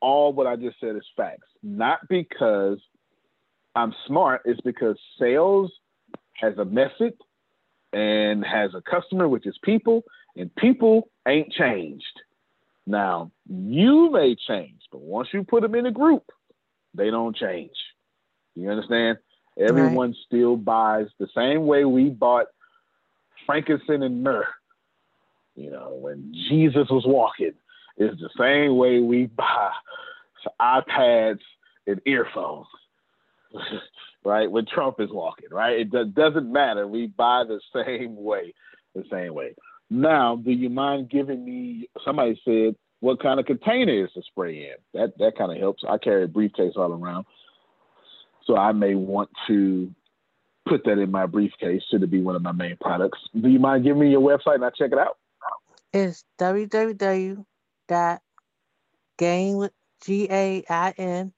[0.00, 1.48] All what I just said is facts.
[1.62, 2.78] Not because
[3.74, 5.72] I'm smart, it's because sales
[6.34, 7.14] has a method
[7.92, 10.02] and has a customer, which is people,
[10.36, 12.04] and people ain't changed.
[12.86, 16.24] Now, you may change, but once you put them in a group,
[16.94, 17.76] they don't change.
[18.54, 19.18] You understand?
[19.58, 20.18] Everyone right.
[20.26, 22.46] still buys the same way we bought
[23.48, 24.46] frankincense and myrrh.
[25.56, 27.54] You know, when Jesus was walking,
[27.96, 29.72] it's the same way we buy
[30.60, 31.40] iPads
[31.86, 32.66] and earphones.
[34.24, 34.50] right?
[34.50, 35.80] When Trump is walking, right?
[35.80, 36.86] It doesn't matter.
[36.86, 38.52] We buy the same way,
[38.94, 39.54] the same way.
[39.90, 41.88] Now, do you mind giving me?
[42.04, 44.74] Somebody said what kind of container is to spray in.
[44.92, 45.82] That that kind of helps.
[45.88, 47.24] I carry a briefcase all around,
[48.44, 49.90] so I may want to
[50.68, 51.82] put that in my briefcase.
[51.90, 53.18] Should it be one of my main products?
[53.40, 55.18] Do you mind giving me your website and I check it out?
[55.92, 57.44] It's www
[57.88, 58.20] dot
[59.16, 59.72] gain with
[60.04, 61.32] G A I N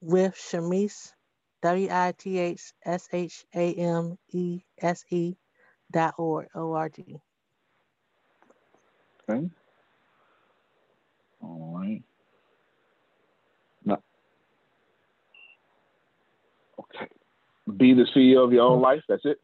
[0.00, 1.12] with Shamise
[1.62, 5.34] W I T H S H A M E S E
[5.90, 7.20] dot org O R G.
[9.28, 9.48] Okay.
[11.40, 12.02] All right.
[13.84, 14.02] No.
[16.78, 17.08] Okay.
[17.76, 18.84] Be the CEO of your own mm-hmm.
[18.84, 19.02] life.
[19.08, 19.40] That's it.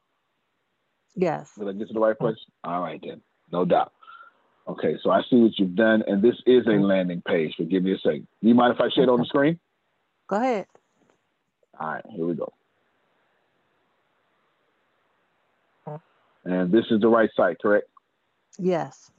[1.14, 1.52] Yes.
[1.58, 2.24] Did I get to the right mm-hmm.
[2.24, 2.38] place?
[2.64, 3.20] All right then.
[3.52, 3.92] No doubt.
[4.66, 6.82] Okay, so I see what you've done, and this is a mm-hmm.
[6.82, 7.54] landing page.
[7.58, 8.26] But give me a second.
[8.42, 9.58] Do you mind if I share it on the screen?
[10.26, 10.66] Go ahead.
[11.80, 12.52] All right, here we go.
[16.44, 17.88] And this is the right site, correct?
[18.58, 19.10] Yes.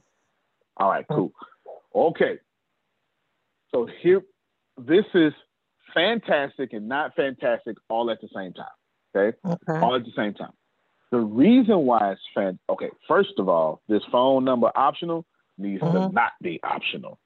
[0.76, 1.32] All right, cool.
[1.94, 2.38] Okay.
[3.70, 4.22] So here,
[4.76, 5.32] this is
[5.94, 8.66] fantastic and not fantastic all at the same time.
[9.14, 9.36] Okay?
[9.44, 9.78] okay.
[9.80, 10.52] All at the same time.
[11.10, 15.26] The reason why it's fan okay, first of all, this phone number optional
[15.58, 16.08] needs mm-hmm.
[16.08, 17.18] to not be optional.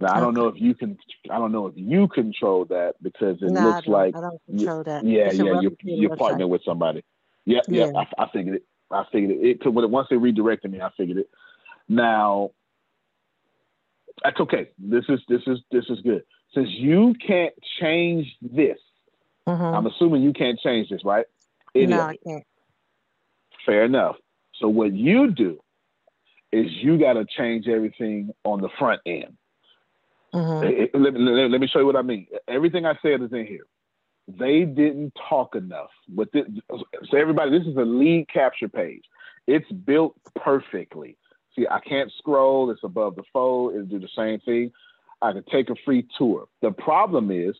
[0.00, 0.98] Now I don't know if you can.
[1.30, 4.82] I don't know if you control that because it no, looks like I don't control
[4.84, 5.04] that.
[5.04, 7.04] yeah, It's yeah, you're, you're with somebody.
[7.44, 7.90] Yep, yep.
[7.94, 8.00] Yeah.
[8.18, 8.64] I, I figured it.
[8.90, 9.46] I figured it.
[9.46, 11.28] it could, once they redirected me, I figured it.
[11.88, 12.50] Now
[14.24, 14.70] that's okay.
[14.78, 16.22] This is this is this is good.
[16.54, 18.78] Since you can't change this,
[19.48, 19.74] Mhm.
[19.74, 21.26] I'm assuming you can't change this, right?
[21.74, 22.44] Any No, I can't.
[23.66, 24.16] Fair enough.
[24.54, 25.60] So what you do
[26.52, 29.36] is you got to change everything on the front end.
[30.34, 30.64] Mhm.
[30.64, 32.26] Eh, eh, Let, me- let, let me show you what I mean.
[32.48, 33.66] Everything I said is in here.
[34.28, 35.90] They didn't talk enough.
[36.08, 39.04] But this, so everybody, this is a lead capture page.
[39.46, 41.16] It's built perfectly.
[41.56, 42.70] See, I can't scroll.
[42.70, 43.74] It's above the fold.
[43.74, 44.70] It'll do the same thing.
[45.20, 46.46] I can take a free tour.
[46.62, 47.56] The problem is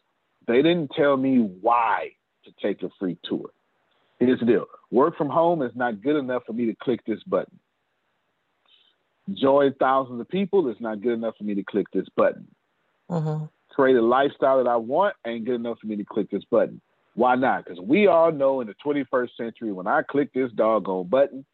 [0.51, 2.11] they didn't tell me why
[2.45, 3.51] to take a free tour.
[4.19, 4.67] Here's the deal.
[4.91, 7.59] Work from home is not good enough for me to click this button.
[9.33, 12.49] Join thousands of people is not good enough for me to click this button.
[13.09, 13.49] Mhm.
[13.71, 16.81] Create a lifestyle that I want ain't good enough for me to click this button.
[17.15, 17.65] Why not?
[17.65, 21.45] Because we all know in the 21st century, when I click this doggone button,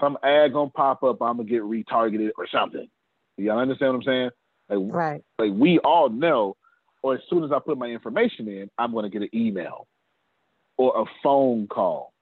[0.00, 1.20] some ad gonna pop up.
[1.22, 2.88] I'm gonna get retargeted or something.
[3.36, 4.30] Y'all understand what I'm saying?
[4.68, 5.24] Like, Right.
[5.38, 6.56] like we all know,
[7.02, 9.86] or as soon as I put my information in, I'm going to get an email
[10.76, 12.12] or a phone call.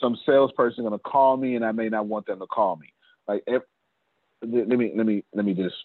[0.00, 2.92] Some salesperson going to call me, and I may not want them to call me.
[3.28, 3.62] Like, if,
[4.42, 5.76] let me let me let me just,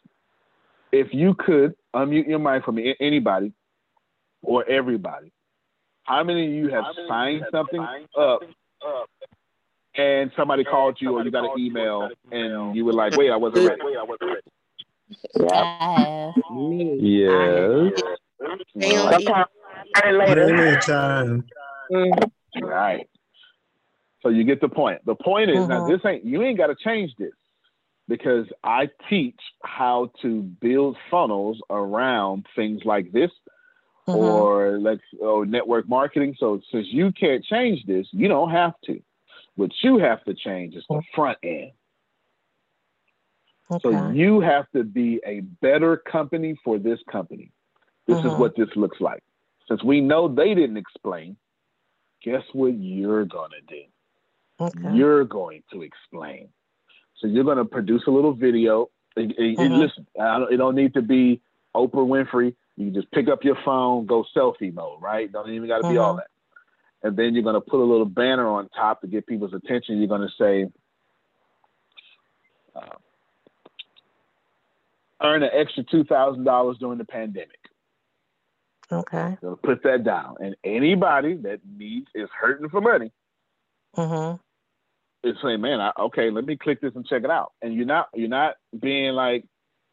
[0.91, 3.53] if you could unmute your mic for me, anybody
[4.41, 5.31] or everybody,
[6.03, 7.85] how many of you have signed something
[8.17, 8.41] up?
[9.95, 13.35] And somebody called you, or you got an email, and you were like, "Wait, I
[13.35, 13.81] wasn't ready."
[15.41, 16.51] I have.
[16.51, 16.97] Me.
[16.99, 18.17] Yes.
[18.41, 19.45] All right.
[19.97, 20.11] Okay.
[20.11, 20.55] Later.
[20.55, 21.43] Anytime.
[21.91, 22.31] Mm.
[22.61, 23.09] Right.
[24.21, 25.05] So you get the point.
[25.05, 25.87] The point is now Mhm.
[25.87, 27.33] this ain't you ain't got to change this
[28.07, 33.31] because I teach how to build funnels around things like this
[34.07, 34.15] Mhm.
[34.15, 36.35] or like or network marketing.
[36.39, 39.01] So since you can't change this, you don't have to.
[39.55, 41.71] What you have to change is the front end.
[43.81, 47.51] So you have to be a better company for this company.
[48.07, 48.39] This is Mhm.
[48.39, 49.23] what this looks like.
[49.67, 51.35] Since we know they didn't explain,
[52.23, 53.83] guess what you're gonna do?
[54.59, 54.95] Okay.
[54.95, 56.49] You're going to explain.
[57.17, 58.89] So you're going to produce a little video.
[59.15, 59.77] And, and- and Mhm.
[59.79, 61.41] listen, I don't, it don't need to be
[61.75, 62.55] Oprah Winfrey.
[62.75, 65.31] You can just pick up your phone, go selfie mode, right?
[65.31, 66.17] Don't even got to be all Mhm.
[66.17, 66.27] that.
[67.03, 69.97] And then you're going to put a little banner on top to get people's attention.
[69.99, 70.71] You're going to say,
[72.75, 72.95] uh,
[75.21, 77.56] earn an extra two thousand dollars during the pandemic.
[78.91, 79.37] Okay.
[79.41, 80.35] So put that down.
[80.39, 83.11] And anybody that needs is hurting for money.
[83.95, 84.37] Mm-hmm.
[85.27, 87.51] Is saying, man, I, okay, let me click this and check it out.
[87.61, 89.45] And you're not you're not being like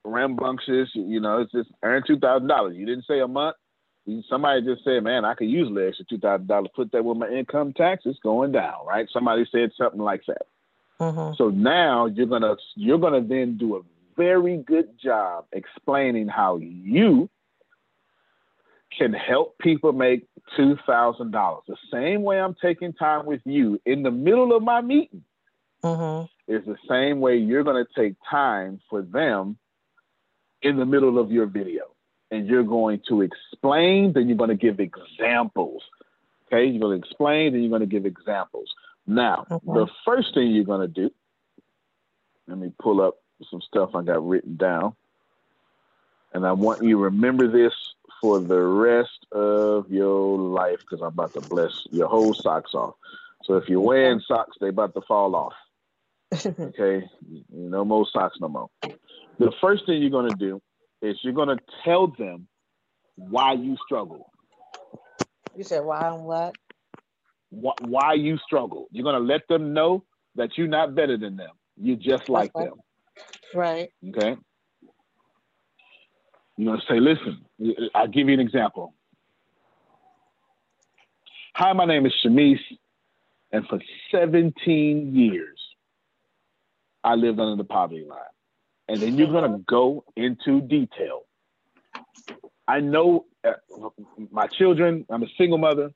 [0.05, 0.91] rambunctious.
[0.95, 2.77] You know, it's just earn two thousand dollars.
[2.77, 3.57] You didn't say a month.
[4.29, 6.69] Somebody just said, man, I could use the extra two thousand dollars.
[6.77, 9.09] Put that with my income taxes going down, right?
[9.11, 10.43] Somebody said something like that.
[11.01, 11.35] Mm-hmm.
[11.37, 13.81] So now you're gonna you're gonna then do a
[14.17, 17.31] very good job explaining how you
[18.99, 20.27] can help people make
[20.57, 21.65] two thousand dollars.
[21.69, 25.25] The same way I'm taking time with you in the middle of my meeting
[25.83, 26.53] mm-hmm.
[26.53, 29.59] is the same way you're gonna take time for them
[30.65, 31.83] in the middle of your video.
[32.31, 35.83] And you're going to explain, then you're going to give examples.
[36.47, 38.75] Okay, you're going to explain, then you're going to give examples.
[39.07, 39.65] Now, Okay.
[39.67, 41.11] the first thing you're going to do,
[42.49, 43.19] let me pull up
[43.51, 44.97] some stuff I got written down.
[46.33, 47.75] And I want you to remember this
[48.25, 52.95] for the rest of your life because I'm about to bless your whole socks off.
[53.45, 55.53] So if you're wearing socks, they about to fall off.
[56.59, 57.05] Okay,
[57.51, 58.71] no more socks no more.
[59.39, 60.63] The first thing you're going to do
[61.03, 62.49] is you're going to tell them
[63.17, 64.33] why you struggle,
[65.55, 66.55] You said why and what?
[67.51, 68.89] wh- why you struggle.
[68.91, 70.03] You're going to let them know
[70.37, 71.51] that you're not better than them.
[71.77, 72.81] You're just like them.
[73.55, 73.91] Right.
[74.09, 74.37] Okay.
[76.57, 78.95] You're going to say, listen, I'll give you an example.
[81.55, 82.59] Hi, my name is Shamice,
[83.53, 83.81] and for
[84.11, 85.59] 17 years,
[87.03, 88.19] I lived under the poverty line.
[88.89, 91.23] And then you're going to go into detail.
[92.67, 93.53] I know uh,
[94.31, 95.93] my children, I'm a single mother.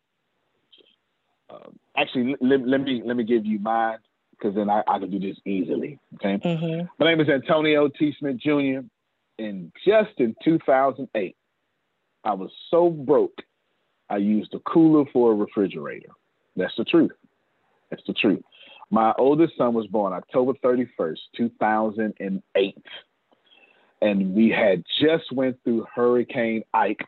[1.50, 3.98] Uh, actually, let, let me let me give you mine
[4.30, 5.98] because then I, I can do this easily.
[6.16, 6.36] Okay.
[6.36, 6.86] Mm-hmm.
[6.98, 8.14] My name is Antonio T.
[8.18, 8.80] Smith Jr.
[9.39, 11.36] And just in 2008,
[12.24, 13.39] I was so broke,
[14.11, 16.09] I used a cooler for a refrigerator.
[16.57, 17.12] That's the truth.
[17.91, 18.43] That's the truth.
[18.91, 22.76] My oldest son was born October 31st, 2008.
[24.01, 27.05] And we had just went through Hurricane Ike.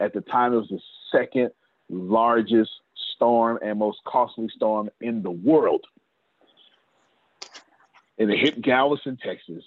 [0.00, 0.80] At the time, it was the
[1.12, 1.50] second
[1.88, 2.70] largest
[3.14, 5.84] storm and most costly storm in the world
[8.18, 9.64] and it hit Galveston, Texas.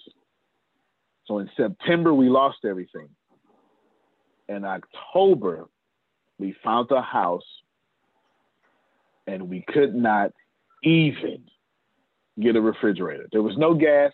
[1.28, 3.08] So in September, we lost everything.
[4.48, 5.68] In October,
[6.38, 7.44] we found a house
[9.26, 10.32] and we could not
[10.82, 11.44] even
[12.40, 13.28] get a refrigerator.
[13.30, 14.12] There was no gas,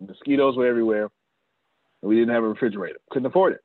[0.00, 1.10] mosquitoes were everywhere,
[2.00, 2.98] and we didn't have a refrigerator.
[3.10, 3.60] Couldn't afford it.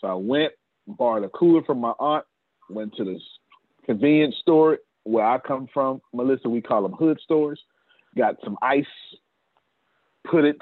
[0.00, 0.52] So I went,
[0.86, 2.24] borrowed a cooler from my aunt,
[2.70, 3.22] went to this
[3.84, 6.00] convenience store where I come from.
[6.14, 7.60] Melissa, we call them hood stores
[8.16, 8.84] got some ice,
[10.30, 10.58] put it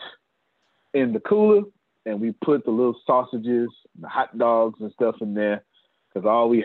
[0.95, 1.63] in the cooler,
[2.07, 3.69] and we put the little sausages,
[4.01, 5.65] the hot dogs, and stuff in there
[6.13, 6.65] because all we.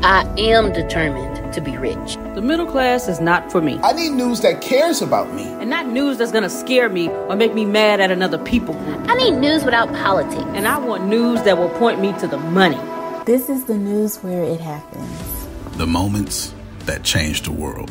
[0.00, 2.16] I am determined to be rich.
[2.34, 3.78] The middle class is not for me.
[3.82, 5.42] I need news that cares about me.
[5.42, 9.08] And not news that's gonna scare me or make me mad at another people group.
[9.08, 10.44] I need news without politics.
[10.54, 12.78] And I want news that will point me to the money.
[13.26, 15.46] This is the news where it happens.
[15.76, 16.54] The moments
[16.86, 17.90] that change the world.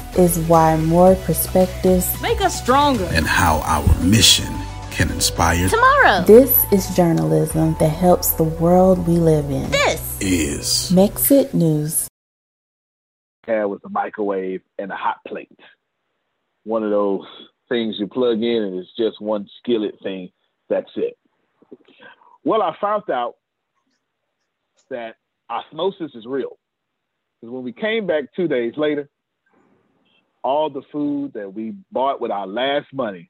[0.17, 3.05] is why more perspectives make us stronger.
[3.11, 4.53] And how our mission
[4.91, 6.23] can inspire tomorrow.
[6.23, 9.69] This is journalism that helps the world we live in.
[9.71, 12.07] This is Mexit News.
[13.45, 15.59] Had with a microwave and a hot plate.
[16.63, 17.25] One of those
[17.69, 20.29] things you plug in and it's just one skillet thing.
[20.69, 21.17] That's it.
[22.43, 23.35] Well, I found out
[24.89, 25.15] that
[25.49, 26.57] osmosis is real.
[27.39, 29.09] Because when we came back two days later,
[30.43, 33.29] all the food that we bought with our last money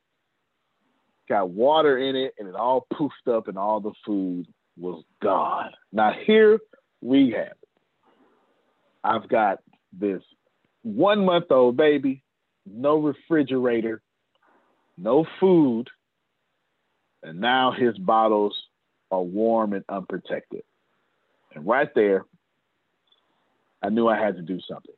[1.27, 4.47] got water in it and it all poofed up and all the food
[4.77, 5.71] was gone.
[5.91, 6.59] Now here
[7.01, 7.69] we have it.
[9.03, 9.59] I've got
[9.97, 10.21] this
[10.83, 12.23] one month old baby,
[12.65, 14.01] no refrigerator,
[14.97, 15.89] no food,
[17.23, 18.57] and now his bottles
[19.11, 20.63] are warm and unprotected.
[21.53, 22.25] And right there,
[23.81, 24.95] I knew I had to do something.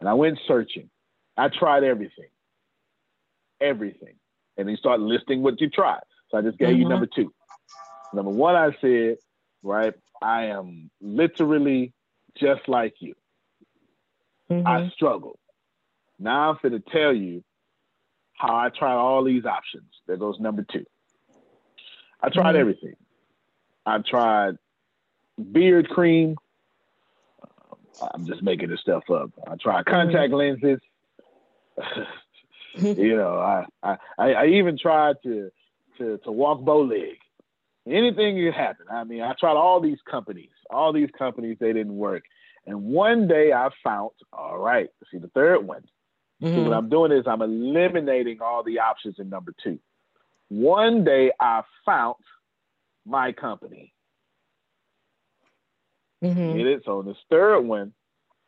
[0.00, 0.90] And I went searching.
[1.36, 2.28] I tried everything.
[3.60, 4.14] Everything.
[4.56, 6.00] And he start listing what you tried.
[6.30, 6.82] So I just gave mm-hmm.
[6.82, 7.32] you number two.
[8.12, 9.16] Number one, I said,
[9.62, 9.94] right?
[10.22, 11.92] I am literally
[12.36, 13.14] just like you.
[14.50, 14.66] Mm-hmm.
[14.66, 15.38] I struggle.
[16.18, 17.42] Now I'm going to tell you
[18.34, 19.90] how I tried all these options.
[20.06, 20.84] There goes number two.
[22.22, 22.60] I tried mm-hmm.
[22.60, 22.96] everything.
[23.84, 24.56] I tried
[25.52, 26.36] beard cream.
[28.12, 29.30] I'm just making this stuff up.
[29.46, 30.62] I tried contact mm-hmm.
[30.64, 30.80] lenses.
[32.98, 35.50] you know, I, I I even tried to
[35.98, 37.18] to to walk bow leg.
[37.86, 38.86] Anything could happen.
[38.90, 42.24] I mean, I tried all these companies, all these companies, they didn't work.
[42.66, 45.84] And one day I found, all right, see the third one.
[46.42, 46.54] Mm-hmm.
[46.54, 49.78] So what I'm doing is I'm eliminating all the options in number two.
[50.48, 52.16] One day I found
[53.06, 53.92] my company.
[56.22, 56.56] Mm-hmm.
[56.56, 56.82] Get it?
[56.84, 57.92] So in this third one,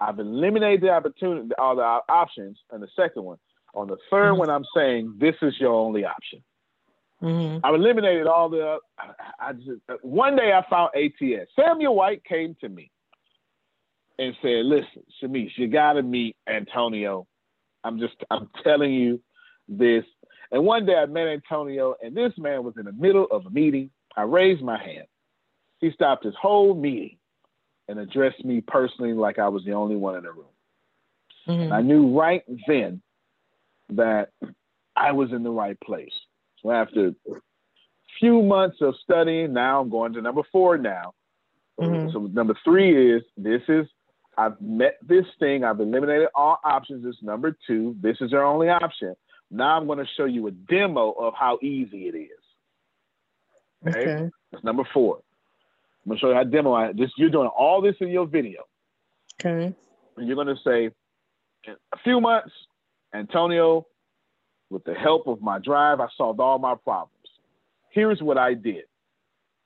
[0.00, 3.38] I've eliminated the opportunity, all the options, and the second one.
[3.74, 4.38] On the 3rd mm-hmm.
[4.38, 6.42] one, I'm saying this is your only option.
[7.22, 7.64] Mm-hmm.
[7.64, 8.78] I've eliminated all the.
[8.98, 11.50] I, I just one day I found ATS.
[11.58, 12.90] Samuel White came to me
[14.18, 17.26] and said, "Listen, Shamice, you got to meet Antonio.
[17.82, 19.20] I'm just, I'm telling you
[19.68, 20.04] this."
[20.52, 23.50] And one day I met Antonio, and this man was in the middle of a
[23.50, 23.90] meeting.
[24.16, 25.06] I raised my hand.
[25.80, 27.17] He stopped his whole meeting
[27.88, 30.46] and addressed me personally like I was the only one in the room.
[31.48, 31.72] Mm-hmm.
[31.72, 33.00] I knew right then
[33.90, 34.30] that
[34.94, 36.12] I was in the right place.
[36.62, 37.12] So after a
[38.20, 41.14] few months of studying, now I'm going to number four now.
[41.80, 42.10] Mm-hmm.
[42.12, 43.86] So number three is this is
[44.36, 45.64] I've met this thing.
[45.64, 47.04] I've eliminated all options.
[47.06, 47.96] It's number two.
[48.00, 49.14] This is our only option.
[49.50, 53.88] Now I'm going to show you a demo of how easy it is.
[53.88, 54.00] Okay.
[54.00, 54.30] okay.
[54.52, 55.20] That's number four.
[56.08, 56.92] I'm going to show you how to demo.
[56.94, 58.62] this you're doing all this in your video.
[59.38, 59.74] Okay.
[60.16, 60.84] And you're going to say,
[61.66, 62.50] in a few months,
[63.14, 63.86] Antonio
[64.70, 67.12] with the help of my drive, I solved all my problems.
[67.90, 68.84] Here's what I did.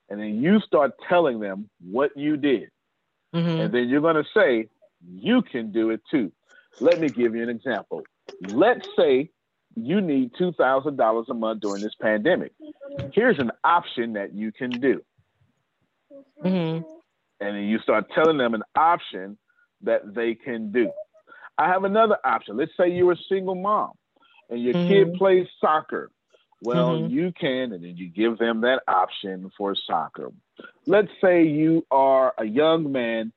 [0.08, 2.70] And then you start telling them what you did.
[3.32, 3.60] Mm-hmm.
[3.60, 4.68] And then you're going to say,
[5.14, 6.32] you can do it too.
[6.80, 8.02] Let me give you an example.
[8.48, 9.30] Let's say
[9.76, 12.52] you need $2,000 a month during this pandemic.
[13.12, 15.02] Here's an option that you can do.
[16.44, 16.84] Mm-hmm.
[17.40, 19.38] And then you start telling them an option
[19.82, 20.90] that they can do.
[21.58, 22.56] I have another option.
[22.56, 23.92] Let's say you're a single mom
[24.48, 24.88] and your mm-hmm.
[24.88, 26.10] kid plays soccer,
[26.62, 27.12] well, mm-hmm.
[27.12, 30.30] you can, and then you give them that option for soccer.
[30.86, 33.32] Let's say you are a young man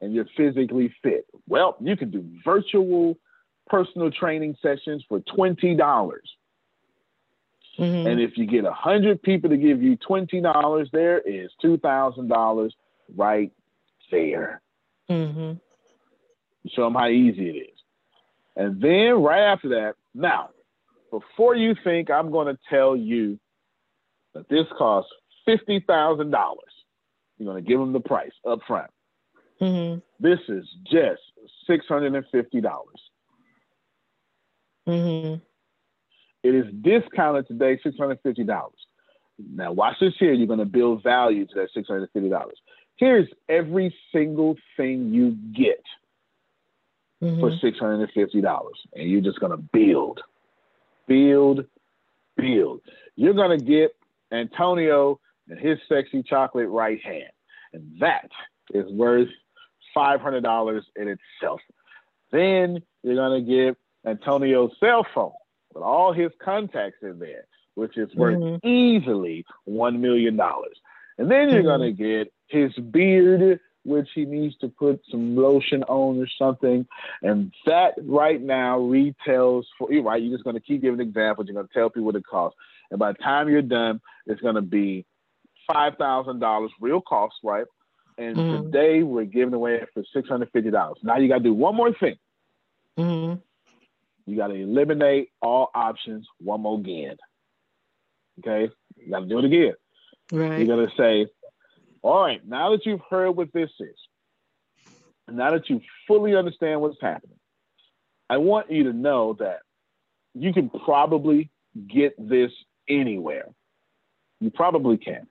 [0.00, 1.26] and you're physically fit.
[1.46, 3.18] Well, you can do virtual
[3.66, 6.10] personal training sessions for $20.
[7.78, 8.06] Mm-hmm.
[8.06, 12.70] And if you get 100 people to give you $20, there is $2,000
[13.16, 13.52] right
[14.10, 14.60] there.
[15.08, 15.52] Mm-hmm.
[16.68, 17.78] Show them how easy it is.
[18.56, 20.50] And then right after that, now,
[21.10, 23.38] before you think I'm going to tell you
[24.34, 25.10] that this costs
[25.44, 26.72] fifty thousand dollars,
[27.38, 28.90] you're going to give them the price up front.
[29.60, 30.00] Mm-hmm.
[30.20, 31.22] This is just
[31.66, 33.00] six hundred and fifty dollars.
[36.42, 38.78] It is discounted today, six hundred fifty dollars.
[39.38, 40.32] Now, watch this here.
[40.32, 42.58] You're going to build value to that six hundred fifty dollars.
[42.96, 45.82] Here's every single thing you get
[47.22, 47.40] mm-hmm.
[47.40, 50.20] for six hundred and fifty dollars, and you're just going to build
[51.10, 51.66] build,
[52.36, 52.80] build.
[53.16, 53.96] You're going to get
[54.30, 55.18] Antonio
[55.48, 57.32] and his sexy chocolate right hand.
[57.72, 58.30] And that
[58.72, 59.28] is worth
[59.96, 61.60] $500 in itself.
[62.30, 63.76] Then you're going to get
[64.08, 65.32] Antonio's cell phone
[65.74, 68.66] with all his contacts in there, which is worth mm-hmm.
[68.66, 70.38] easily $1 million.
[71.18, 71.66] And then you're mm-hmm.
[71.66, 76.86] going to get his beard which he needs to put some lotion on or something.
[77.22, 80.22] And that right now retails for you, right?
[80.22, 81.46] You're just going to keep giving examples.
[81.46, 82.58] You're going to tell people what it costs.
[82.90, 85.06] And by the time you're done, it's going to be
[85.70, 87.64] $5,000 real cost, right?
[88.18, 88.64] And mm-hmm.
[88.64, 90.94] today we're giving away it for $650.
[91.02, 92.16] Now you got to do one more thing.
[92.98, 93.40] Mm-hmm.
[94.26, 97.16] You got to eliminate all options one more again.
[98.38, 98.72] Okay?
[98.96, 99.74] You got to do it again.
[100.32, 100.66] Right.
[100.66, 101.26] You're to say,
[102.02, 103.96] all right, now that you've heard what this is,
[105.28, 107.38] now that you fully understand what's happening,
[108.28, 109.60] I want you to know that
[110.34, 111.50] you can probably
[111.88, 112.52] get this
[112.88, 113.46] anywhere.
[114.40, 115.26] You probably can.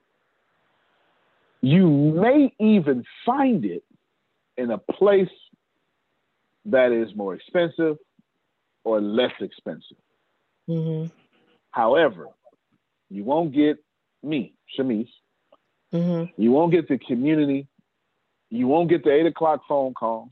[1.62, 3.82] You may even find it
[4.56, 5.28] in a place
[6.66, 7.96] that is more expensive
[8.84, 9.96] or less expensive.
[10.68, 11.08] Mm-hmm.
[11.70, 12.26] However,
[13.08, 13.78] you won't get
[14.22, 15.08] me, Shamice,
[15.92, 16.40] Mm-hmm.
[16.40, 17.66] You won't get the community.
[18.48, 20.30] You won't get the eight o'clock phone calls.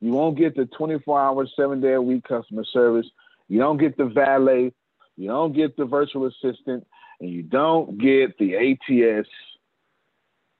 [0.00, 3.06] You won't get the 24 hour, seven day a week customer service.
[3.48, 4.72] You don't get the valet.
[5.16, 6.84] You don't get the virtual assistant.
[7.20, 9.28] And you don't get the ATS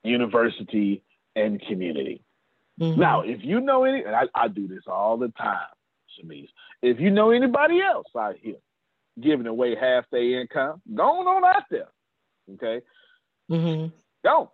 [0.03, 1.03] university,
[1.35, 2.23] and community.
[2.79, 2.99] Mm-hmm.
[2.99, 5.67] Now, if you know any, I, I, do this all the time,
[6.19, 6.47] Shamiz.
[6.81, 8.55] If you know anybody else out here
[9.19, 11.89] giving away half their income, go on out there.
[12.53, 12.81] Okay?
[13.49, 13.87] Mm-hmm.
[14.23, 14.49] Don't.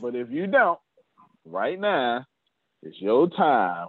[0.00, 0.78] But if you don't,
[1.44, 2.26] right now,
[2.82, 3.88] it's your time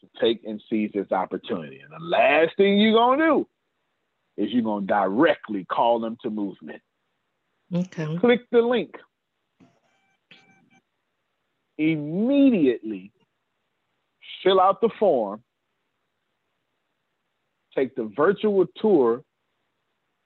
[0.00, 1.80] to take and seize this opportunity.
[1.80, 3.48] And the last thing you're going to do
[4.36, 6.80] is you're going to directly call them to movement.
[7.74, 8.16] Okay.
[8.18, 8.94] Click the link.
[11.76, 13.12] Immediately
[14.42, 15.42] fill out the form,
[17.76, 19.22] take the virtual tour,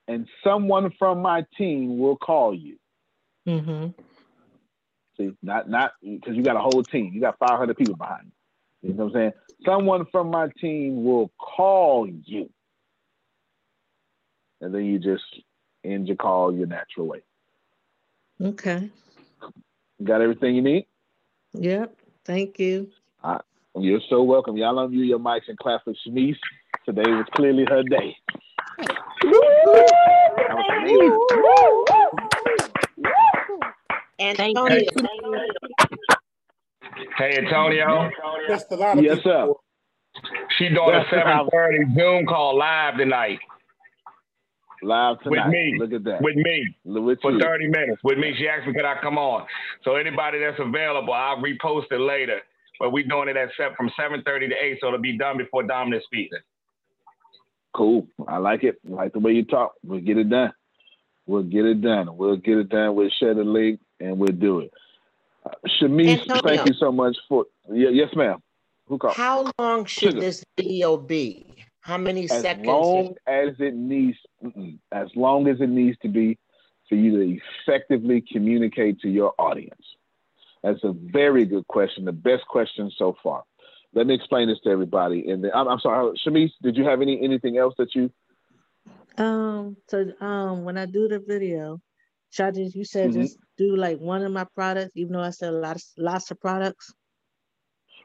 [0.09, 2.77] and someone from my team will call you.
[3.47, 3.89] Mm-hmm.
[5.17, 7.13] See, not not because you got a whole team.
[7.13, 8.31] You got 500 people behind
[8.83, 8.91] you.
[8.91, 9.33] You know what I'm saying?
[9.65, 12.51] Someone from my team will call you,
[14.61, 15.25] and then you just
[15.85, 17.23] end your call your natural way.
[18.41, 18.91] Okay.
[20.03, 20.87] got everything you need?
[21.55, 21.95] Yep.
[22.25, 22.91] Thank you.
[23.23, 23.41] Right.
[23.77, 24.57] You're so welcome.
[24.57, 26.37] Y'all unmute your mics and clap for Shanice.
[26.85, 28.17] Today was clearly her day.
[29.23, 31.19] That was amazing.
[34.19, 34.81] Antonio.
[37.17, 38.11] Hey, Antonio.
[38.49, 39.53] Yes, sir.
[40.59, 43.39] She doing a 7:30 Zoom call live tonight.
[44.83, 45.47] Live tonight.
[45.47, 45.77] With me.
[45.79, 46.21] Look at that.
[46.21, 46.77] With me.
[46.85, 47.39] With for you.
[47.39, 48.03] 30 minutes.
[48.03, 48.35] With me.
[48.37, 49.47] She asked me, could I come on?
[49.85, 52.41] So anybody that's available, I'll repost it later.
[52.81, 55.63] But we're doing it at set from 7:30 to 8, so it'll be done before
[55.63, 56.37] Dominic speaks.
[57.75, 58.07] Cool.
[58.27, 58.79] I like it.
[58.87, 59.75] I like the way you talk.
[59.83, 60.53] We'll get it done.
[61.27, 62.17] We'll get it done.
[62.17, 62.95] We'll get it done.
[62.95, 64.73] We'll share the link and we'll do it.
[65.45, 65.51] Uh,
[65.83, 66.41] Antonio.
[66.43, 67.47] thank you so much for.
[67.71, 68.43] Yeah, yes, ma'am.
[68.87, 69.17] Who called?
[69.17, 70.21] How long should Sugar.
[70.21, 71.47] this video be?
[71.81, 72.67] How many as seconds?
[72.67, 74.19] long as it needs,
[74.93, 76.39] as long as it needs to be,
[76.89, 79.83] for you to effectively communicate to your audience.
[80.63, 82.05] That's a very good question.
[82.05, 83.43] The best question so far.
[83.95, 85.29] Let me explain this to everybody.
[85.31, 88.11] And I'm, I'm sorry, Shamice, did you have any anything else that you?
[89.19, 89.77] Um.
[89.89, 91.81] So um, when I do the video,
[92.31, 93.23] should I just you said Mhm.
[93.23, 96.93] just do like one of my products, even though I sell lots lots of products.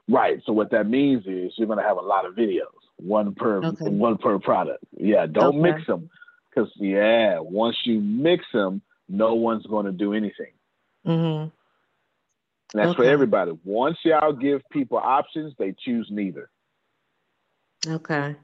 [0.10, 0.42] Right.
[0.46, 2.66] So what that means is you're going to have a lot of videos,
[2.98, 3.90] one per Okay.
[3.90, 4.84] one per product.
[4.92, 5.26] Yeah.
[5.26, 5.72] Don't Okay.
[5.72, 6.10] mix them,
[6.50, 10.52] because yeah, once you mix them, no one's going to do anything.
[11.06, 11.50] Mm-hmm.
[12.74, 13.54] And that's for everybody.
[13.64, 16.50] Once y'all give people options, they choose neither.
[17.86, 18.36] Okay.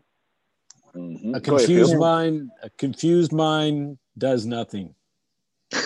[0.96, 1.36] Mhm.
[1.36, 4.96] A Go ahead, confused mind, a confused mind does nothing.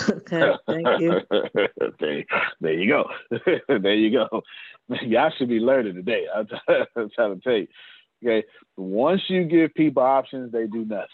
[0.09, 0.53] Okay.
[0.67, 1.21] Thank you.
[1.99, 2.25] there,
[2.59, 3.09] there you go.
[3.67, 4.43] there you go.
[5.01, 6.25] Y'all should be learning today.
[6.33, 6.47] I'm,
[6.95, 7.67] I'm trying to tell you.
[8.23, 8.45] Okay.
[8.75, 11.07] Once you give people options, they do nothing.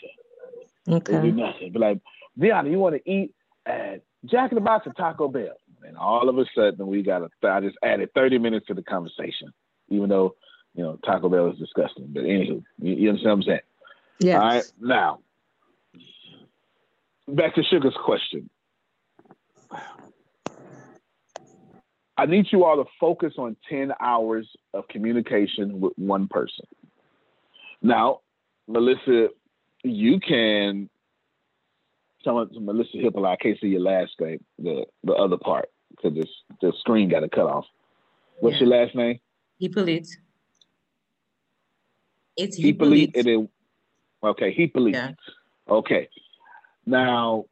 [0.89, 1.13] Okay.
[1.13, 1.71] They do nothing.
[1.71, 1.99] Be like,
[2.39, 3.33] Deanna, you want to eat
[3.65, 5.55] at Jack in the Box or Taco Bell?
[5.85, 7.29] And all of a sudden, we got a.
[7.47, 9.53] I just added 30 minutes to the conversation,
[9.89, 10.35] even though
[10.73, 12.07] you know Taco Bell is disgusting.
[12.09, 13.59] But anywho, you, you understand what I'm saying?
[14.19, 14.35] Yes.
[14.35, 14.71] All right.
[14.79, 15.19] Now,
[17.27, 18.49] back to Sugar's question.
[22.15, 26.65] I need you all to focus on 10 hours of communication with one person.
[27.81, 28.19] Now,
[28.67, 29.29] Melissa,
[29.83, 30.89] you can
[32.23, 36.29] tell Melissa Hippolyte, I can't see your last name, the, the other part, because this
[36.61, 37.65] the screen got to cut off.
[38.39, 39.19] What's your last name?
[39.59, 40.07] Hippolyte.
[42.35, 43.15] It's Hippolyte.
[43.15, 43.25] Hippolyte.
[43.25, 43.49] Then,
[44.23, 44.95] okay, Hippolyte.
[44.95, 45.11] Yeah.
[45.69, 46.09] Okay.
[46.85, 47.45] Now,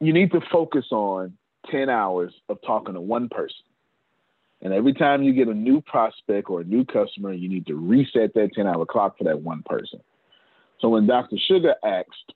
[0.00, 1.36] you need to focus on
[1.70, 3.64] 10 hours of talking to one person.
[4.60, 7.74] And every time you get a new prospect or a new customer, you need to
[7.74, 10.00] reset that 10 hour clock for that one person.
[10.80, 11.36] So when Dr.
[11.46, 12.32] Sugar asked,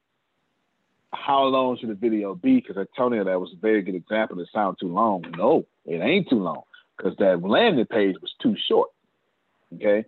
[1.13, 2.57] how long should the video be?
[2.57, 4.41] Because I told you that was a very good example.
[4.41, 5.25] It sounded too long.
[5.37, 6.63] No, it ain't too long
[6.97, 8.91] because that landing page was too short.
[9.75, 10.05] Okay.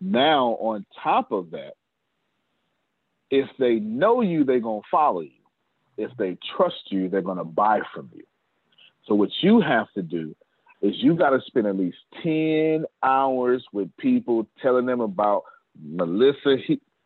[0.00, 1.74] Now, on top of that,
[3.30, 5.30] if they know you, they're going to follow you.
[5.96, 8.24] If they trust you, they're going to buy from you.
[9.06, 10.34] So, what you have to do
[10.80, 15.42] is you got to spend at least 10 hours with people telling them about
[15.82, 16.56] Melissa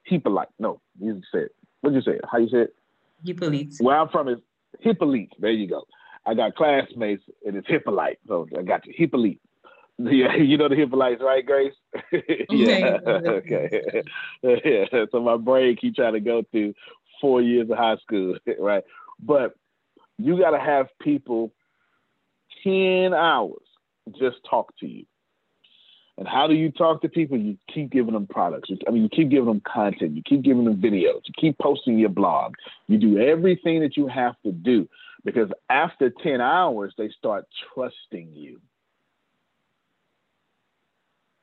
[0.04, 0.48] Hippolyte.
[0.58, 1.48] No, you said,
[1.80, 2.18] what you say?
[2.30, 2.74] How you say it?
[3.24, 3.74] Hippolyte.
[3.80, 4.38] Where I'm from is
[4.80, 5.32] Hippolyte.
[5.38, 5.84] There you go.
[6.26, 8.18] I got classmates and it's Hippolyte.
[8.28, 8.94] So I got you.
[8.96, 9.40] Hippolyte.
[9.98, 11.74] Yeah, you know the Hippolytes, right, Grace?
[12.50, 12.98] yeah.
[13.06, 14.02] Okay.
[14.42, 15.04] yeah.
[15.10, 16.74] So my brain keep trying to go through
[17.20, 18.82] four years of high school, right?
[19.20, 19.54] But
[20.18, 21.52] you got to have people
[22.64, 23.62] 10 hours
[24.18, 25.04] just talk to you.
[26.18, 27.38] And how do you talk to people?
[27.38, 28.70] You keep giving them products.
[28.86, 30.14] I mean, you keep giving them content.
[30.14, 31.22] You keep giving them videos.
[31.24, 32.54] You keep posting your blog.
[32.86, 34.88] You do everything that you have to do
[35.24, 38.60] Because after 10 hours, they start trusting you.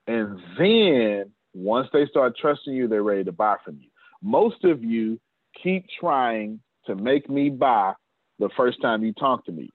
[0.07, 3.89] And then once they start trusting you, they're ready to buy from you.
[4.22, 5.20] Most of you
[5.61, 7.93] keep trying to make me buy
[8.38, 9.72] the first time you talk to me.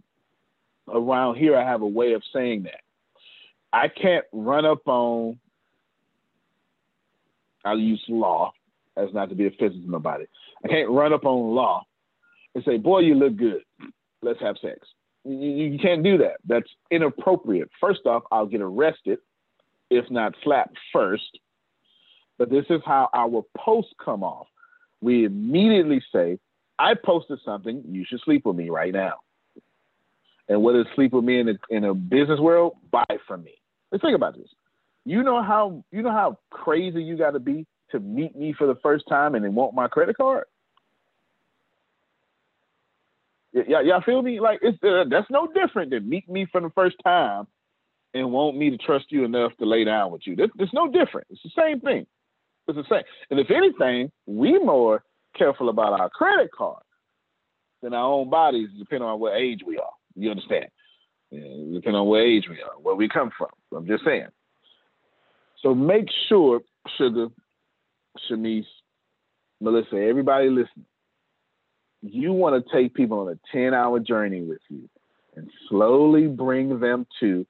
[0.88, 2.83] Around here, I have a way of saying that.
[3.74, 5.40] I can't run up on,
[7.64, 8.52] I'll use law
[8.96, 10.26] as not to be offensive to nobody.
[10.64, 11.82] I can't run up on law
[12.54, 13.62] and say, boy, you look good.
[14.22, 14.78] Let's have sex.
[15.24, 16.36] You, you can't do that.
[16.46, 17.68] That's inappropriate.
[17.80, 19.18] First off, I'll get arrested,
[19.90, 21.40] if not slapped first.
[22.38, 24.46] But this is how our posts come off.
[25.00, 26.38] We immediately say,
[26.78, 29.14] I posted something, you should sleep with me right now.
[30.48, 32.74] And what is sleep with me in in a business world?
[32.92, 33.54] Buy from me.
[33.92, 34.48] Let's think about this.
[35.04, 38.66] You know how you know how crazy you got to be to meet me for
[38.66, 40.44] the first time and then want my credit card?
[43.52, 44.40] Y- y'all feel me?
[44.40, 47.46] Like it's uh, that's no different than meet me for the first time
[48.14, 50.36] and want me to trust you enough to lay down with you.
[50.36, 51.26] There's no different.
[51.30, 52.06] It's the same thing.
[52.68, 53.02] It's the same.
[53.30, 55.04] And if anything, we more
[55.36, 56.82] careful about our credit card
[57.82, 59.92] than our own bodies, depending on what age we are.
[60.14, 60.66] You understand?
[61.34, 63.48] Depending on what age we are, where we come from.
[63.76, 64.28] I'm just saying.
[65.62, 66.60] So make sure,
[66.98, 67.28] Sugar,
[68.30, 68.66] Shanice,
[69.60, 70.86] Melissa, everybody listening,
[72.02, 74.88] you want to take people on a 10 hour journey with you
[75.36, 77.46] and slowly bring them to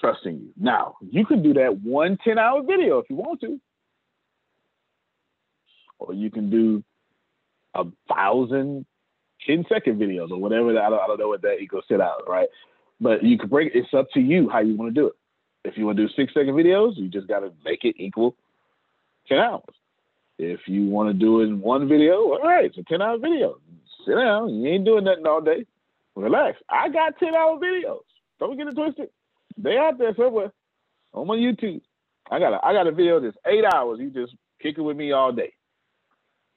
[0.00, 0.52] trusting you.
[0.56, 3.60] Now, you can do that one 10 hour video if you want to.
[5.98, 6.84] Or you can do
[7.74, 8.86] a thousand
[9.46, 10.70] 10 second videos or whatever.
[10.70, 12.48] I don't, I don't know what that equals sit out, right?
[13.00, 15.14] But you can break it's up to you how you want to do it.
[15.64, 18.34] If you want to do six second videos, you just got to make it equal
[19.28, 19.62] 10 hours.
[20.38, 23.18] If you want to do it in one video, all right, it's a 10 hour
[23.18, 23.58] video.
[24.06, 24.50] Sit down.
[24.50, 25.66] You ain't doing nothing all day.
[26.14, 26.58] Relax.
[26.70, 28.02] I got 10 hour videos.
[28.38, 29.10] Don't get it twisted.
[29.56, 30.52] They out there somewhere
[31.12, 31.80] on my YouTube.
[32.30, 33.98] I got a I got a video that's eight hours.
[34.00, 35.52] You just kick it with me all day.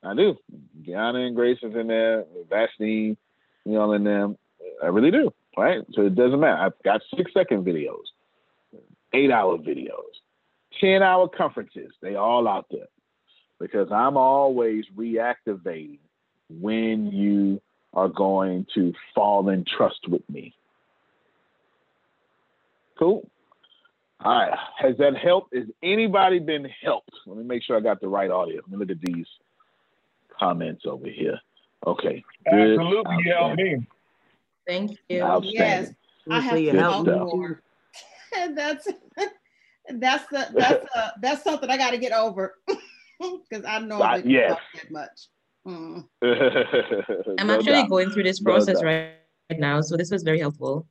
[0.04, 0.36] I do.
[0.84, 3.18] Gianna and Grace is in there, Vaseline,
[3.66, 4.38] you know, in them.
[4.84, 5.32] I really do.
[5.58, 5.82] Right?
[5.94, 6.62] So it doesn't matter.
[6.62, 8.06] I've got six second videos,
[9.14, 10.12] eight hour videos,
[10.80, 11.92] 10 hour conferences.
[12.02, 12.88] They all out there
[13.60, 16.00] because I'm always reactivating
[16.50, 17.62] when you
[17.94, 20.54] are going to fall in trust with me.
[22.98, 23.30] Cool.
[24.24, 24.58] All right.
[24.78, 25.56] Has that helped?
[25.56, 27.12] Has anybody been helped?
[27.26, 28.58] Let me make sure I got the right audio.
[28.58, 29.26] Let me look at these
[30.42, 31.40] comments over here.
[31.86, 32.24] Okay.
[32.50, 32.80] Good.
[32.80, 33.88] Absolutely, you helped me.
[34.68, 35.42] Thank you.
[35.44, 35.92] Yes,
[36.30, 37.62] I have to help more.
[38.56, 38.88] that's
[39.90, 42.56] that's the, that's uh, that's something I got to get over
[43.20, 44.52] because I know Uh, I yes.
[44.52, 45.28] talk that much.
[45.68, 46.08] Mm.
[47.40, 47.90] I'm No actually doubt.
[47.90, 48.86] going through this process doubt.
[48.86, 49.12] right,
[49.50, 50.88] right now, so this was very helpful.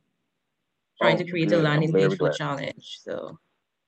[1.01, 1.55] Trying Oh, to create good.
[1.55, 2.35] a I'm landing page for glad.
[2.35, 2.99] challenge.
[3.03, 3.39] So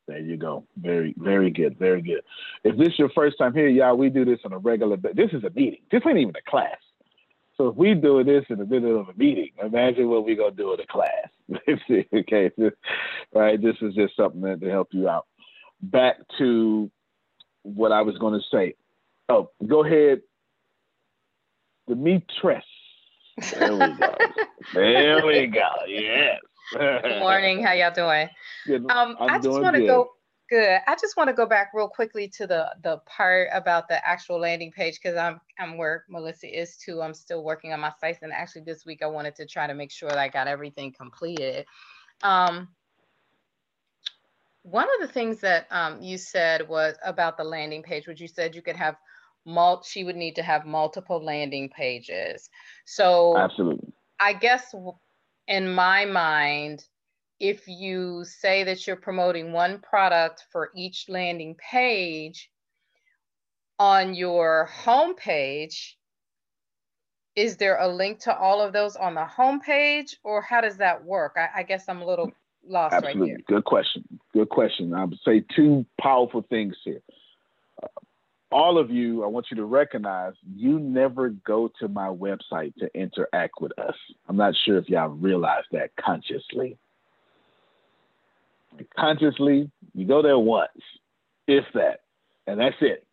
[0.09, 0.64] There you go.
[0.76, 1.78] Very, very good.
[1.78, 2.22] Very good.
[2.64, 4.96] If this is your first time here, y'all, we do this on a regular.
[4.96, 5.80] ba- This is a meeting.
[5.90, 6.76] This ain't even a class.
[7.57, 10.50] So if we do this in the middle of a meeting, imagine what we're gonna
[10.53, 11.28] do in a class.
[12.14, 12.50] okay,
[13.34, 13.61] right?
[13.62, 15.26] This is just something that to help you out.
[15.82, 16.90] Back to
[17.62, 18.74] what I was going to say.
[19.28, 20.22] Oh, go ahead.
[21.88, 22.62] Demetress.
[23.53, 24.14] There we go.
[24.74, 25.68] there we go.
[25.86, 26.40] Yes.
[26.73, 27.62] Good morning.
[27.62, 28.29] How y'all doing?
[28.66, 28.91] Good.
[28.91, 30.11] Um, I'm I just want to go
[30.49, 30.79] good.
[30.87, 34.41] I just want to go back real quickly to the the part about the actual
[34.41, 37.03] landing page because I'm I'm where Melissa is too.
[37.03, 39.75] I'm still working on my sites, and actually this week I wanted to try to
[39.75, 41.66] make sure that I got everything completed.
[42.23, 42.68] Um,
[44.62, 48.29] one of the things that um, you said was about the landing page, which you
[48.29, 48.97] said you could have
[49.45, 52.49] mul- she would need to have multiple landing pages.
[52.85, 53.93] So Absolutely.
[54.20, 54.73] I guess
[55.49, 56.84] in my mind,
[57.40, 62.51] if you say that you're promoting one product for each landing page
[63.78, 65.95] on your homepage,
[67.34, 71.05] is there a link to all of those on the homepage or how does that
[71.05, 71.36] work?
[71.36, 72.30] I, I guess I'm a little
[72.66, 73.28] lost right Absolutely.
[73.30, 73.38] here.
[73.49, 74.05] Good question.
[74.32, 74.95] Good question.
[74.95, 77.01] I would say two powerful things here.
[78.53, 82.88] All of you, I want you to recognize you never go to my website to
[82.94, 83.94] interact with us.
[84.28, 86.76] I'm not sure if y'all realize that consciously.
[88.98, 90.70] Consciously, you go there once,
[91.46, 92.00] if that,
[92.46, 93.07] and that's it.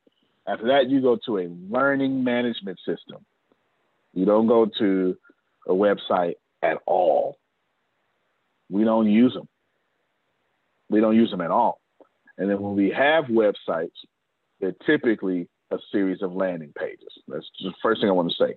[0.47, 3.25] After that, you go to a learning management system.
[4.13, 5.17] You don't go to
[5.67, 7.37] a website at all.
[8.69, 9.47] We don't use them.
[10.89, 11.79] We don't use them at all.
[12.37, 13.91] And then when we have websites,
[14.59, 17.09] they're typically a series of landing pages.
[17.27, 18.55] That's the first thing I want to say.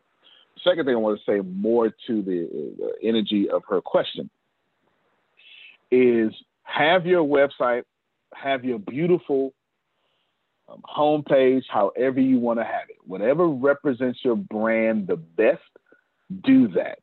[0.65, 4.31] second thing I want to say more to the, the energy of her question
[5.91, 6.33] is
[6.63, 7.83] have your website,
[8.35, 9.53] have your beautiful
[10.69, 12.97] um, homepage, however you want to have it.
[13.07, 15.61] Whatever represents your brand the best,
[16.45, 17.01] do that.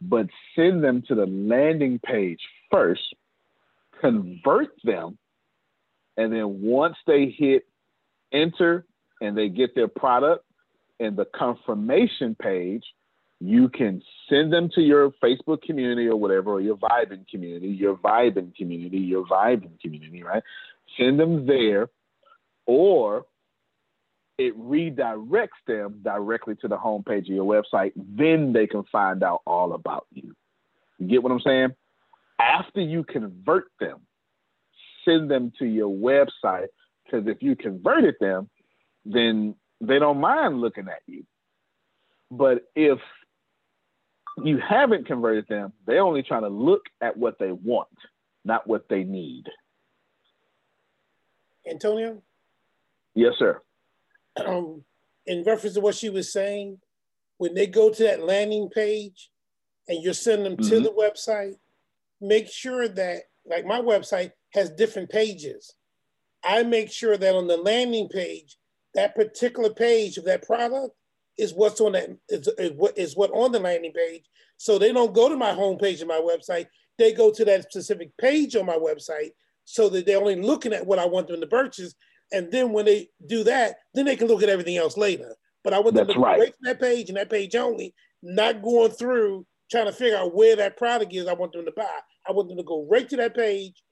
[0.00, 2.40] But send them to the landing page
[2.70, 3.14] first,
[4.00, 5.18] convert them,
[6.16, 7.67] and then once they hit
[8.32, 8.86] enter
[9.20, 10.44] and they get their product
[11.00, 12.84] and the confirmation page,
[13.40, 17.96] you can send them to your Facebook community or whatever, or your Vibing community, your
[17.96, 20.42] Vibing community, your Vibing community, right?
[20.98, 21.88] Send them there,
[22.66, 23.26] or
[24.38, 27.92] it redirects them directly to the homepage of your website.
[27.96, 30.34] Then they can find out all about you.
[30.98, 31.70] You get what I'm saying?
[32.40, 34.00] After you convert them,
[35.04, 36.68] send them to your website
[37.08, 38.48] because if you converted them,
[39.04, 41.24] then they don't mind looking at you.
[42.30, 42.98] But if
[44.42, 47.88] you haven't converted them, they're only trying to look at what they want,
[48.44, 49.44] not what they need.
[51.68, 52.22] Antonio?
[53.14, 53.60] Yes, sir.
[54.44, 54.84] Um,
[55.26, 56.78] in reference to what she was saying,
[57.38, 59.30] when they go to that landing page
[59.86, 60.70] and you're sending them mm-hmm.
[60.70, 61.54] to the website,
[62.20, 65.74] make sure that, like my website has different pages.
[66.44, 68.56] I make sure that on the landing page,
[68.94, 70.94] that particular page of that product
[71.36, 74.24] is what's on that is, is what is what on the landing page.
[74.56, 76.66] So they don't go to my homepage of my website.
[76.98, 79.30] They go to that specific page on my website
[79.64, 81.94] so that they're only looking at what I want them to purchase.
[82.32, 85.36] And then when they do that, then they can look at everything else later.
[85.62, 88.62] But I want them to go right to that page and that page only, not
[88.62, 91.98] going through trying to figure out where that product is I want them to buy.
[92.26, 93.82] I want them to go right to that page,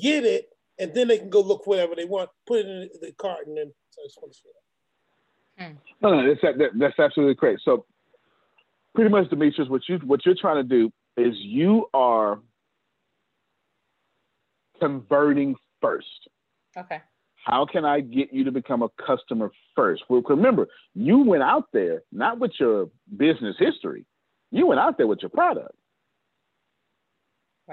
[0.00, 0.46] get it,
[0.78, 3.56] and then they can go look whatever they want, put it in the cart, and
[3.56, 5.64] then so I just want to say that.
[5.64, 5.74] Hmm.
[6.00, 7.60] No, no, that's, that, that's absolutely correct.
[7.64, 7.84] So,
[8.94, 12.40] pretty much, Demetrius, what you what you're trying to do is you are
[14.80, 16.28] converting first.
[16.76, 17.00] Okay.
[17.44, 20.04] How can I get you to become a customer first?
[20.08, 24.06] Well, remember, you went out there not with your business history.
[24.50, 25.74] You went out there with your product.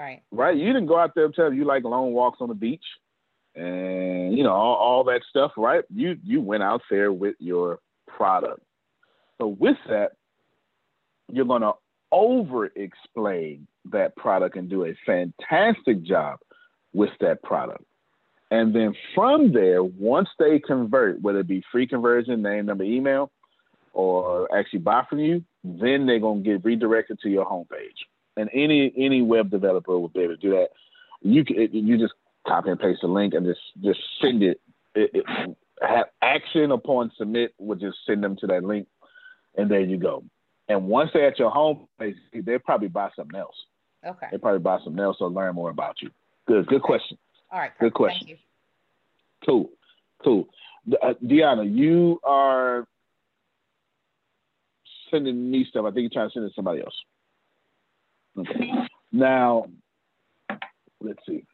[0.00, 0.22] Right.
[0.30, 0.56] Right.
[0.56, 2.84] You didn't go out there and tell you like long walks on the beach
[3.54, 5.84] and you know all, all that stuff, right?
[5.94, 8.62] You you went out there with your product.
[9.38, 10.12] So with that,
[11.30, 11.72] you're gonna
[12.10, 16.38] over explain that product and do a fantastic job
[16.94, 17.84] with that product.
[18.50, 23.30] And then from there, once they convert, whether it be free conversion, name, number, email,
[23.92, 28.06] or actually buy from you, then they're gonna get redirected to your homepage.
[28.36, 30.68] And any any web developer will be able to do that.
[31.22, 32.14] You can, you just
[32.46, 34.60] copy and paste the link and just just send it.
[34.94, 38.86] it, it have action upon submit would just send them to that link,
[39.56, 40.22] and there you go.
[40.68, 43.56] And once they're at your home page, they'll probably buy something else.
[44.06, 44.26] Okay.
[44.30, 46.10] They probably buy something else or learn more about you.
[46.46, 47.18] Good, good question.
[47.50, 47.72] All right.
[47.80, 48.26] Good question.
[48.26, 48.36] Thank you.
[49.44, 49.70] Cool,
[50.22, 50.48] cool.
[51.02, 52.86] Uh, Deanna, you are
[55.10, 55.84] sending me stuff.
[55.86, 56.94] I think you're trying to send it to somebody else.
[59.12, 59.66] Now,
[61.00, 61.44] let's see.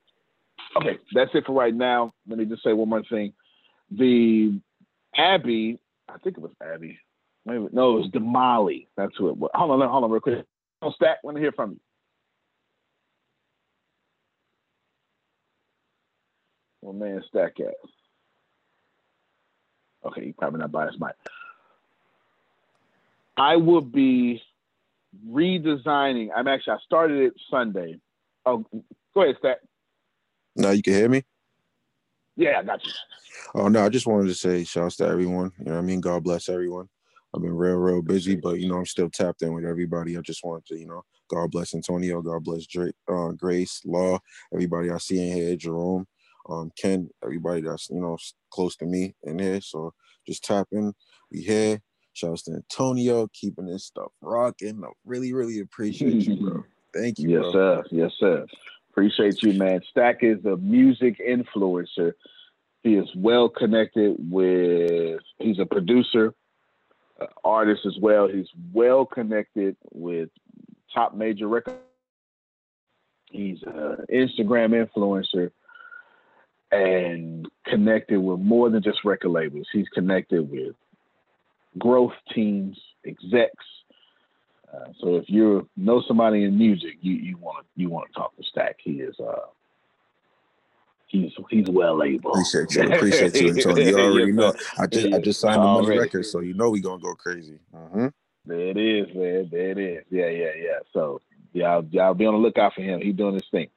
[0.76, 2.12] Okay, that's it for right now.
[2.28, 3.32] Let me just say one more thing.
[3.90, 4.60] The
[5.16, 5.78] Abby,
[6.08, 6.98] I think it was Abby.
[7.44, 8.88] Maybe, no, it was Damali.
[8.96, 9.50] That's who it was.
[9.54, 10.44] Hold on, hold on, real quick.
[10.94, 11.80] Stack, want to hear from you.
[16.82, 17.74] Well, man, Stack at?
[20.04, 21.14] Okay, you probably not his mic.
[23.36, 24.42] I will be
[25.28, 26.28] redesigning.
[26.34, 27.98] I'm actually I started it Sunday.
[28.44, 28.64] Oh,
[29.14, 29.58] go ahead, Stack.
[30.56, 31.22] Now you can hear me.
[32.36, 32.92] Yeah, I got you.
[33.54, 35.52] Oh no, I just wanted to say shouts to everyone.
[35.58, 36.00] You know what I mean?
[36.00, 36.88] God bless everyone.
[37.34, 40.16] I've been real, real busy, but you know, I'm still tapped in with everybody.
[40.16, 44.18] I just wanted to, you know, God bless Antonio, God bless Drake, uh, Grace, Law,
[44.52, 46.06] everybody I see in here, Jerome,
[46.48, 48.16] um, Ken, everybody that's, you know,
[48.50, 49.60] close to me in here.
[49.60, 49.92] So
[50.26, 50.92] just tap in.
[51.30, 51.80] We here.
[52.16, 54.82] To Antonio, keeping this stuff rocking.
[54.82, 56.64] I really, really appreciate you, bro.
[56.94, 57.28] Thank you.
[57.30, 57.52] Yes, bro.
[57.52, 57.84] sir.
[57.90, 58.46] Yes, sir.
[58.90, 59.82] Appreciate you, man.
[59.90, 62.12] Stack is a music influencer.
[62.82, 66.32] He is well connected with, he's a producer,
[67.20, 68.28] uh, artist as well.
[68.28, 70.30] He's well connected with
[70.94, 71.76] top major records.
[73.30, 75.50] He's an Instagram influencer
[76.72, 79.66] and connected with more than just record labels.
[79.72, 80.74] He's connected with
[81.78, 83.64] growth teams, execs,
[84.76, 88.18] uh, so if you know somebody in music, you you want to you want to
[88.18, 88.76] talk to Stack.
[88.82, 89.46] He is uh
[91.06, 92.32] he's he's well able.
[92.32, 93.84] Appreciate you, appreciate you, Antonio.
[93.84, 94.54] You already know.
[94.78, 97.58] I just I just signed the money record, so you know we gonna go crazy.
[97.74, 98.06] Mm-hmm.
[98.46, 99.48] There it is, man.
[99.50, 100.04] There it is.
[100.10, 100.78] Yeah, yeah, yeah.
[100.92, 101.20] So
[101.52, 103.00] y'all, y'all be on the lookout for him.
[103.00, 103.68] He's doing his thing.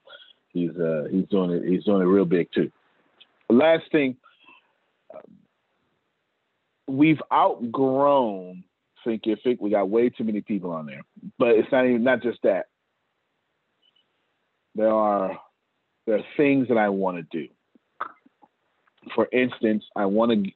[0.49, 1.63] He's uh he's doing it.
[1.67, 2.71] He's doing it real big too.
[3.49, 4.15] Last thing,
[6.89, 8.63] we've outgrown
[9.05, 9.59] Thinkific.
[9.59, 11.01] We got way too many people on there,
[11.37, 12.67] but it's not even not just that.
[14.75, 15.39] There are
[16.05, 17.47] there are things that I want to do.
[19.15, 20.51] For instance, I want to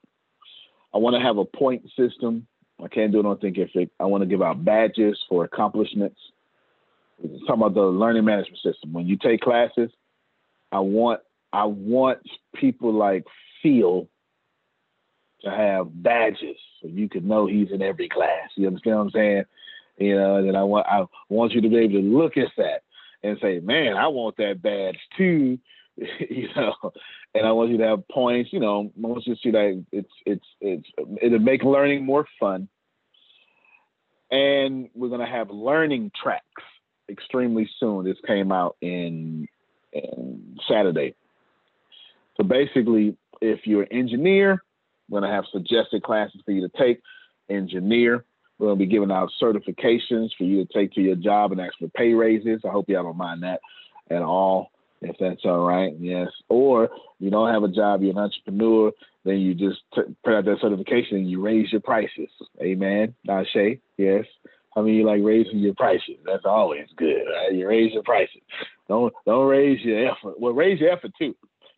[0.93, 2.47] I want to have a point system.
[2.84, 3.89] I can't do it on Thinkific.
[3.99, 6.19] I want to give out badges for accomplishments.
[7.21, 8.91] talking about the learning management system.
[8.91, 9.89] When you take classes,
[10.71, 11.21] I want
[11.53, 12.19] I want
[12.55, 13.23] people like
[13.61, 14.09] feel
[15.43, 18.49] to have badges so you can know he's in every class.
[18.55, 19.43] You understand what I'm saying?
[19.97, 22.81] You know, and I want I want you to be able to look at that
[23.23, 25.59] and say, Man, I want that badge too.
[25.97, 26.73] you know,
[27.35, 28.51] and I want you to have points.
[28.51, 30.87] You know, I want you to see that it's it's it's
[31.21, 32.67] it'll make learning more fun.
[34.31, 36.63] And we're gonna have learning tracks
[37.09, 38.05] extremely soon.
[38.05, 39.47] This came out in,
[39.91, 41.15] in Saturday.
[42.37, 44.63] So basically, if you're an engineer,
[45.14, 47.01] we're gonna have suggested classes for you to take.
[47.49, 48.26] Engineer,
[48.57, 51.74] we're gonna be giving out certifications for you to take to your job and ask
[51.78, 52.61] for pay raises.
[52.66, 53.59] I hope y'all don't mind that
[54.09, 55.93] at all if that's all right.
[55.99, 56.30] Yes.
[56.49, 56.89] Or
[57.20, 58.91] you don't have a job, you're an entrepreneur,
[59.26, 62.30] then you just t- put out that certification and you raise your prices.
[62.61, 63.14] Amen.
[63.28, 64.26] Nashe, yes.
[64.76, 66.16] I mean, you like raising your prices.
[66.26, 67.24] That's always good.
[67.26, 67.53] Right?
[67.53, 68.41] You raise your prices.
[68.88, 70.39] Don't don't raise your effort.
[70.39, 71.36] Well, raise your effort too,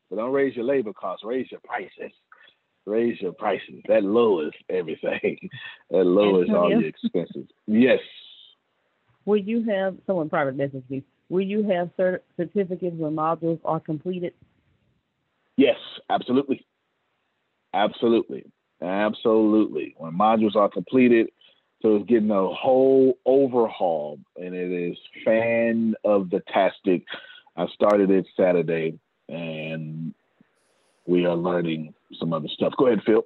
[0.10, 1.26] but don't raise your labor costs.
[1.26, 2.14] Raise your prices.
[2.86, 3.82] Raise your prices.
[3.88, 5.50] That lowers everything.
[5.90, 6.62] that lowers Antonio?
[6.62, 7.48] all your expenses.
[7.68, 8.00] Yes.
[9.26, 11.04] Will you have someone private message me?
[11.30, 14.34] Will you have cert- certificates when modules are completed?
[15.58, 15.78] Yes,
[16.10, 16.66] absolutely.
[17.74, 18.46] Absolutely.
[18.82, 19.96] Absolutely.
[19.98, 21.30] When modules are completed,
[21.82, 27.04] so it's getting a whole overhaul, and it is fan of the tastic.
[27.58, 30.14] I started it Saturday, and
[31.08, 32.74] we are learning some other stuff.
[32.78, 33.24] Go ahead, Phil.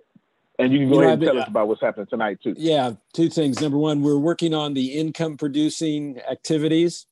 [0.58, 2.54] And you can go you ahead and tell us about what's happening tonight, too.
[2.58, 3.62] Yeah, two things.
[3.62, 7.06] Number one, we're working on the income producing activities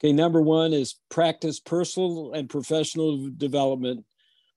[0.00, 4.04] Okay, number one is practice personal and professional development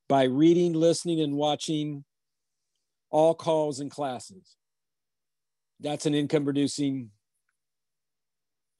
[0.07, 2.03] by reading, listening, and watching
[3.09, 4.55] all calls and classes.
[5.79, 7.09] That's an income producing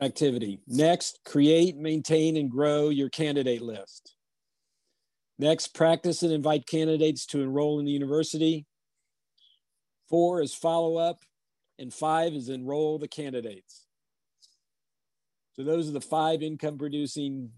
[0.01, 0.61] activity.
[0.67, 4.15] Next, create, maintain, and grow your candidate list.
[5.41, 8.67] Next, practice and invite candidates to enroll in the university.
[10.07, 11.23] Four is follow up,
[11.79, 13.87] and five is enroll the candidates.
[15.53, 17.49] So those are the five income producing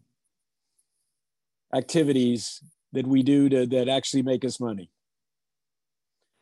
[1.76, 2.64] activities
[2.94, 4.90] that we do to, that actually make us money.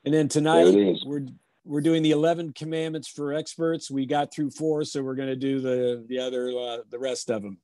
[0.06, 1.26] And then tonight we're
[1.66, 3.90] we're doing the 11 commandments for experts.
[3.90, 7.32] We got through four, so we're going to do the the other uh, the rest
[7.32, 7.58] of them.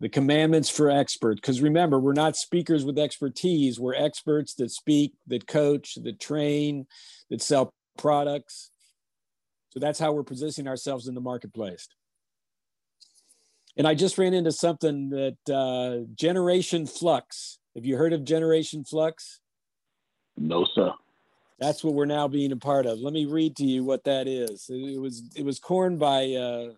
[0.00, 3.78] The commandments for experts because remember, we're not speakers with expertise.
[3.78, 6.86] We're experts that speak, that coach, that train,
[7.28, 8.70] that sell products.
[9.70, 11.86] So that's how we're positioning ourselves in the marketplace.
[13.76, 17.58] And I just ran into something that uh, Generation Flux.
[17.74, 19.40] Have you heard of Generation Flux?
[20.36, 20.92] No, sir.
[21.58, 22.98] That's what we're now being a part of.
[22.98, 24.66] Let me read to you what that is.
[24.70, 26.70] It was it was coined by uh,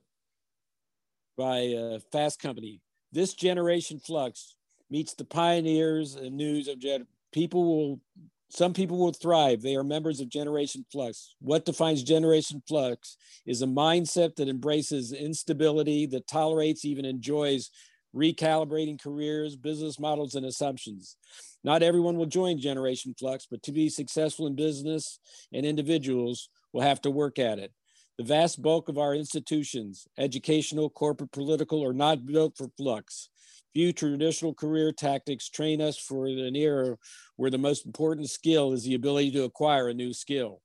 [1.38, 2.80] by uh, Fast Company.
[3.12, 4.56] This Generation Flux
[4.90, 8.00] meets the pioneers and news of gen- people will
[8.48, 9.62] some people will thrive.
[9.62, 11.34] They are members of Generation Flux.
[11.40, 17.70] What defines Generation Flux is a mindset that embraces instability, that tolerates, even enjoys
[18.14, 21.16] recalibrating careers, business models, and assumptions.
[21.64, 25.18] Not everyone will join Generation Flux, but to be successful in business
[25.54, 27.72] and individuals will have to work at it.
[28.18, 33.30] The vast bulk of our institutions, educational, corporate, political, are not built for flux.
[33.72, 36.98] Few traditional career tactics train us for an era
[37.36, 40.60] where the most important skill is the ability to acquire a new skill.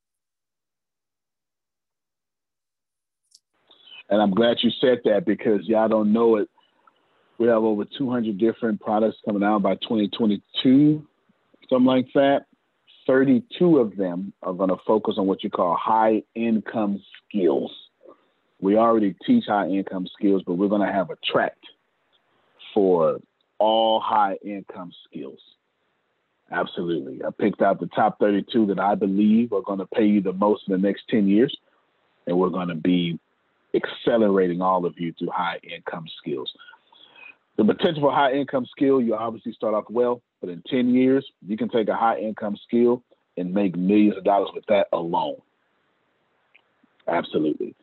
[4.09, 6.49] And I'm glad you said that because y'all don't know it.
[7.37, 11.05] We have over 200 different products coming out by 2022,
[11.69, 12.45] something like that.
[13.05, 17.71] 32 of them are going to focus on what you call high income skills.
[18.59, 21.55] We already teach high income skills, but we're going to have a track
[22.73, 23.19] for
[23.59, 25.39] all high income skills.
[26.51, 27.23] Absolutely.
[27.23, 30.33] I picked out the top 32 that I believe are going to pay you the
[30.33, 31.55] most in the next 10 years.
[32.25, 33.19] And we're going to be
[33.73, 36.51] accelerating all of you to high income skills.
[37.57, 41.25] The potential for high income skill, you obviously start off well, but in 10 years,
[41.45, 43.03] you can take a high income skill
[43.35, 45.37] and make millions of dollars with that alone.
[47.07, 47.75] Absolutely.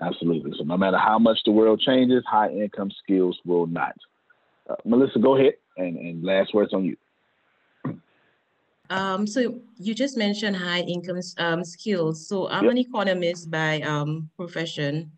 [0.00, 0.52] Absolutely.
[0.56, 3.94] So no matter how much the world changes, high income skills will not.
[4.68, 6.96] Uh, Melissa, go ahead and, and last words on you.
[8.88, 12.26] Um, so you just mentioned high income um, skills.
[12.26, 12.72] So I'm yep.
[12.72, 15.12] an economist by um, profession,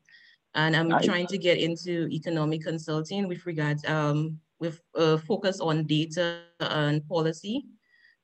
[0.54, 1.06] and I'm nice.
[1.06, 6.40] trying to get into economic consulting with regards um, with a uh, focus on data
[6.60, 7.64] and policy.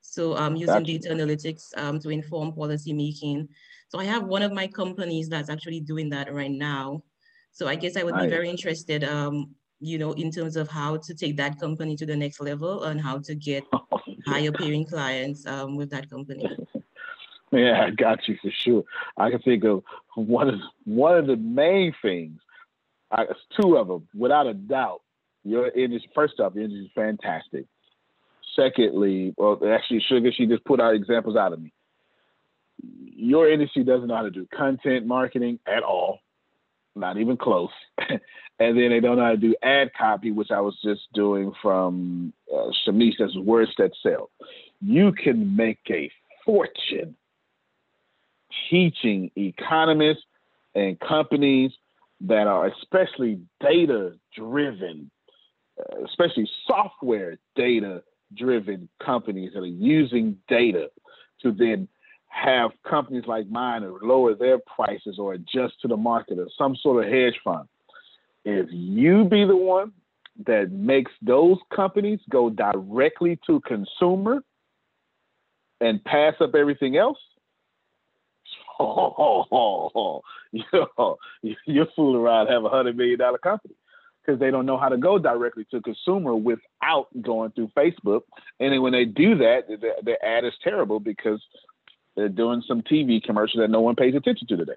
[0.01, 0.99] So I'm using gotcha.
[0.99, 3.49] data analytics um, to inform policy making.
[3.89, 7.03] So I have one of my companies that's actually doing that right now.
[7.51, 8.25] So I guess I would nice.
[8.25, 12.05] be very interested, um, you know, in terms of how to take that company to
[12.05, 13.63] the next level and how to get
[14.27, 16.47] higher paying clients um, with that company.
[17.51, 18.83] Yeah, I got you for sure.
[19.17, 19.83] I can think of
[20.13, 22.39] one of one of the main things.
[23.11, 23.25] I,
[23.59, 25.01] two of them, without a doubt.
[25.43, 27.65] Your industry, first off, your industry is fantastic.
[28.55, 31.73] Secondly, well, actually, Sugar, she just put out examples out of me.
[32.81, 36.19] Your industry doesn't know how to do content marketing at all,
[36.95, 37.71] not even close.
[38.09, 38.19] and
[38.59, 42.33] then they don't know how to do ad copy, which I was just doing from
[42.53, 44.29] uh, as words that sell.
[44.81, 46.11] You can make a
[46.45, 47.15] fortune
[48.69, 50.23] teaching economists
[50.75, 51.71] and companies
[52.21, 55.09] that are especially data driven,
[55.79, 58.03] uh, especially software data
[58.35, 60.89] driven companies that are using data
[61.41, 61.87] to then
[62.29, 66.75] have companies like mine or lower their prices or adjust to the market or some
[66.75, 67.67] sort of hedge fund.
[68.45, 69.91] If you be the one
[70.45, 74.43] that makes those companies go directly to consumer
[75.81, 77.17] and pass up everything else,
[78.79, 80.21] oh,
[80.53, 80.63] you,
[81.65, 83.75] you're fooling around have a hundred million dollar company
[84.25, 88.21] because they don't know how to go directly to consumer without going through Facebook.
[88.59, 91.41] And then when they do that, the, the ad is terrible because
[92.19, 94.73] they're doing some TV commercial that no one pays attention to today.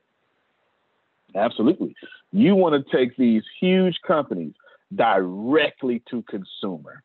[1.35, 1.97] Absolutely.
[2.31, 4.53] You want to take these huge companies
[4.95, 7.03] directly to consumer.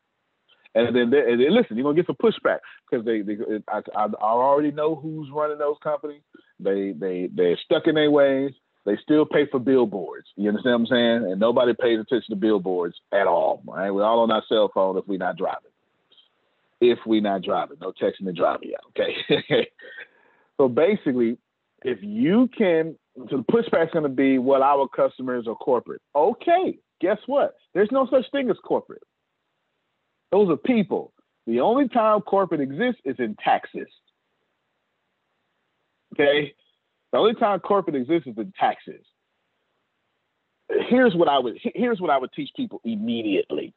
[0.74, 2.58] And then, and then listen, you're gonna get some pushback
[2.88, 3.36] because they, they
[3.68, 6.20] I, I, already know who's running those companies.
[6.60, 8.52] They they they're stuck in their ways.
[8.84, 10.28] They still pay for billboards.
[10.36, 11.32] You understand what I'm saying?
[11.32, 13.62] And nobody pays attention to billboards at all.
[13.66, 13.90] Right?
[13.90, 15.72] We're all on our cell phone if we're not driving.
[16.80, 18.72] If we're not driving, no texting and driving.
[18.90, 19.68] Okay.
[20.58, 21.38] so basically,
[21.84, 22.96] if you can,
[23.30, 26.02] so the pushback's going to be, well, our customers are corporate.
[26.14, 26.78] Okay.
[27.00, 27.54] Guess what?
[27.74, 29.02] There's no such thing as corporate.
[30.32, 31.12] Those are people.
[31.46, 33.86] The only time corporate exists is in taxes.
[36.14, 36.54] Okay?
[37.12, 39.04] The only time corporate exists is in taxes.
[40.90, 43.72] Here's what I would here's what I would teach people immediately.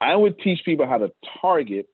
[0.00, 1.12] I would teach people how to
[1.42, 1.86] target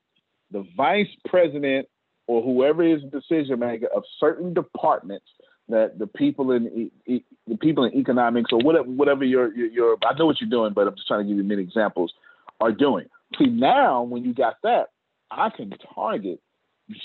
[0.51, 1.87] the vice president
[2.31, 5.25] or whoever is decision maker of certain departments
[5.67, 10.17] that the people in the people in economics or whatever whatever your, your your I
[10.17, 12.13] know what you're doing, but I'm just trying to give you many examples
[12.61, 13.07] are doing.
[13.37, 14.85] See now when you got that,
[15.29, 16.39] I can target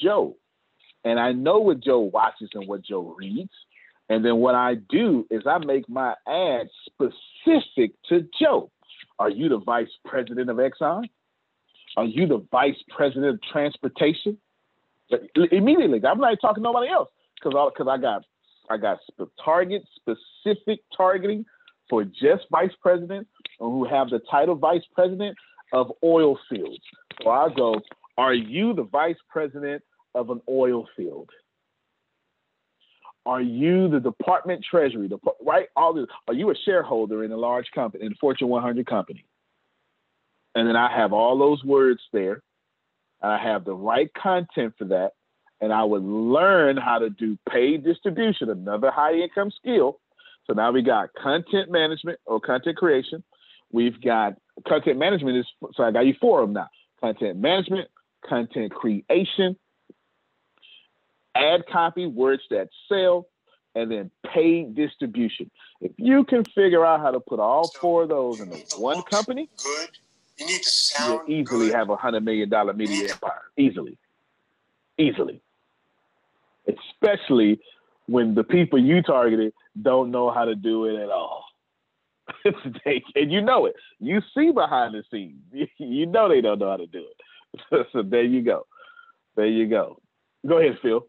[0.01, 0.37] Joe
[1.05, 3.51] and I know what Joe watches and what Joe reads.
[4.09, 8.71] And then what I do is I make my ad specific to Joe.
[9.19, 11.09] Are you the vice president of Exxon?
[11.97, 14.39] Are you the vice president of transportation?
[15.53, 18.23] Immediately, I'm not talking to nobody else because because I got
[18.69, 18.99] I got
[19.45, 21.45] target specific targeting
[21.89, 23.27] for just vice president
[23.61, 25.37] who have the title vice president
[25.73, 26.83] of oil fields.
[27.23, 27.81] So I go,
[28.19, 29.83] are you the vice president
[30.15, 31.31] of an oil field?
[33.25, 35.11] Are you the department treasury,
[35.45, 35.67] right?
[35.75, 36.07] All this.
[36.29, 39.25] Are you a shareholder in a large company, in a Fortune 100 company?
[40.55, 42.43] And then I have all those words there,
[43.23, 45.13] and I have the right content for that,
[45.61, 50.01] and I would learn how to do paid distribution, another high income skill.
[50.47, 53.25] So now we got content management or content creation.
[53.73, 54.35] We've got
[54.67, 56.69] content management is so I got you four of them now.
[57.01, 57.89] Content management,
[58.25, 59.57] content creation,
[61.35, 63.27] ad copy, words that sell,
[63.75, 65.51] and then paid distribution.
[65.81, 68.49] If you can figure out how to put all four of those in
[68.79, 69.91] one company, good.
[70.39, 71.75] You need to sound you easily good.
[71.75, 73.43] have a hundred million dollar media empire.
[73.57, 73.99] Easily.
[74.99, 75.41] Easily.
[76.67, 77.61] Especially
[78.07, 81.45] when the people you targeted don't know how to do it at all.
[82.45, 83.75] and you know it.
[84.01, 85.41] You see behind the scenes.
[85.79, 87.87] You know they don't know how to do it.
[87.93, 88.67] so there you go.
[89.37, 89.99] There you go.
[90.47, 91.07] Go ahead, Phil.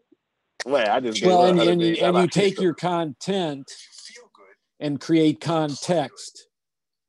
[0.66, 3.70] Well, I just well, and, and, you, and you take your content
[4.80, 6.47] and create context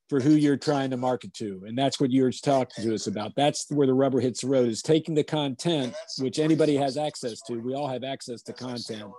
[0.09, 3.35] for who you're trying to market to, and that's what you're talking to us about.
[3.35, 7.41] That's where the rubber hits the road: is taking the content, which anybody has access
[7.41, 7.59] to.
[7.59, 9.11] We all have access to content,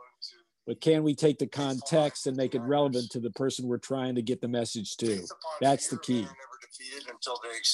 [0.67, 4.17] but can we take the context and make it relevant to the person we're trying
[4.17, 5.23] to get the message to?
[5.61, 6.27] That's the key.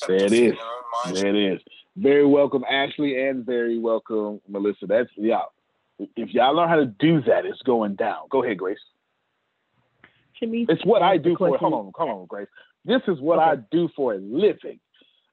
[0.06, 0.54] There it is.
[1.12, 1.60] There it is.
[1.96, 4.86] Very welcome, Ashley, and very welcome, Melissa.
[4.86, 5.52] That's y'all.
[5.98, 8.26] If y'all learn how to do that, it's going down.
[8.30, 8.78] Go ahead, Grace.
[10.42, 11.56] Shamice, it's what uh, I do for.
[11.56, 12.48] Hold on, hold on, Grace.
[12.86, 13.50] This is what okay.
[13.50, 14.78] I do for a living.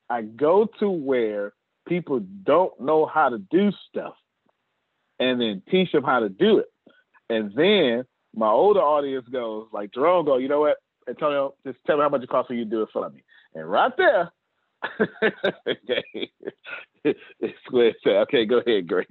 [0.09, 1.53] I go to where
[1.88, 4.15] people don't know how to do stuff
[5.19, 6.65] and then teach them how to do it.
[7.30, 8.05] And then
[8.35, 10.77] my older audience goes, like Jerome go, you know what,
[11.07, 13.23] Antonio, just tell me how much it costs for you to do it for me.
[13.53, 14.31] And right there,
[15.67, 16.31] okay,
[17.03, 19.07] it's okay, go ahead, Grace.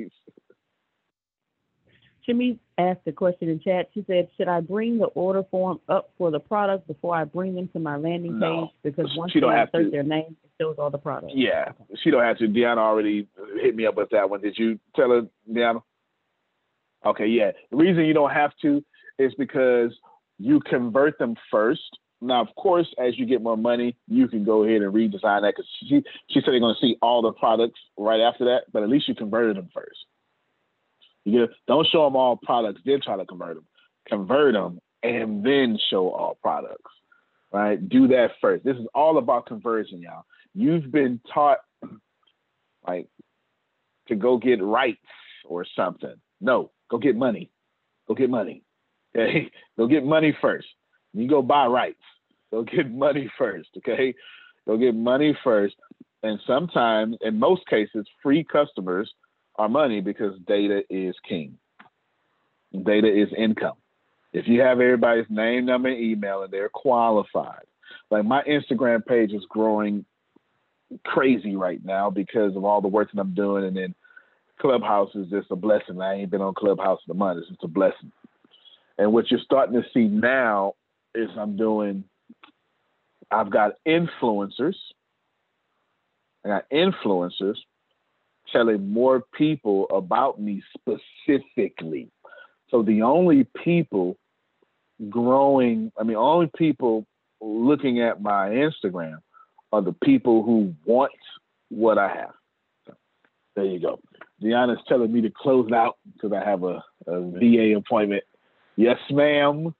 [2.25, 3.89] Jimmy asked a question in chat.
[3.95, 7.55] She said, "Should I bring the order form up for the product before I bring
[7.55, 8.63] them to my landing no.
[8.63, 8.71] page?
[8.83, 9.91] Because once she they don't have insert to.
[9.91, 11.73] their name, it shows all the products." Yeah,
[12.03, 12.49] she don't have to.
[12.49, 13.29] Deanna already
[13.61, 14.41] hit me up with that one.
[14.41, 15.83] Did you tell her, Deanna?
[17.05, 17.51] Okay, yeah.
[17.71, 18.85] The reason you don't have to
[19.19, 19.93] is because
[20.39, 21.99] you convert them first.
[22.21, 25.55] Now, of course, as you get more money, you can go ahead and redesign that
[25.57, 28.73] because she she said they're going to see all the products right after that.
[28.73, 29.99] But at least you converted them first.
[31.25, 33.67] You don't show them all products, then try to convert them.
[34.09, 36.91] Convert them and then show all products.
[37.53, 37.87] Right?
[37.89, 38.65] Do that first.
[38.65, 40.25] This is all about conversion, y'all.
[40.55, 41.59] You've been taught
[42.87, 43.09] like
[44.09, 45.01] to go get rights
[45.45, 46.15] or something.
[46.41, 47.51] No, go get money.
[48.09, 48.65] Go get money.
[49.17, 49.51] Okay?
[49.79, 50.67] Go get money first.
[51.13, 52.03] You go buy rights.
[52.51, 53.69] Go get money first.
[53.79, 54.15] Okay?
[54.67, 55.77] Go get money first.
[56.23, 59.13] And sometimes, in most cases, free customers
[59.57, 61.59] are money because data is king.
[62.73, 63.77] Data is income.
[64.33, 67.65] If you have everybody's name, number, and email, and they're qualified,
[68.11, 70.07] like my Instagram page is growing
[71.05, 73.95] crazy right now because of all the work that I'm doing, and then
[74.61, 76.01] Clubhouse is just a blessing.
[76.01, 77.41] I ain't been on Clubhouse in a month.
[77.41, 78.13] It's just a blessing.
[78.99, 80.75] And what you're starting to see now
[81.15, 82.05] is I'm doing,
[83.31, 84.77] I've got influencers.
[86.45, 87.57] I got influencers
[88.53, 92.11] telling more people about me specifically.
[92.71, 94.17] So the only people
[95.09, 97.07] growing, I mean, only people
[97.41, 99.19] looking at my Instagram
[99.73, 101.13] are the people who want
[101.69, 102.35] what I have.
[102.87, 102.95] So
[103.57, 104.01] there you go.
[104.43, 108.25] Deanna's telling me to close out because I have a, a VA appointment.
[108.77, 109.75] Yes, ma'am.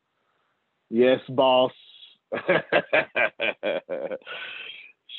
[0.91, 1.73] Yes, boss.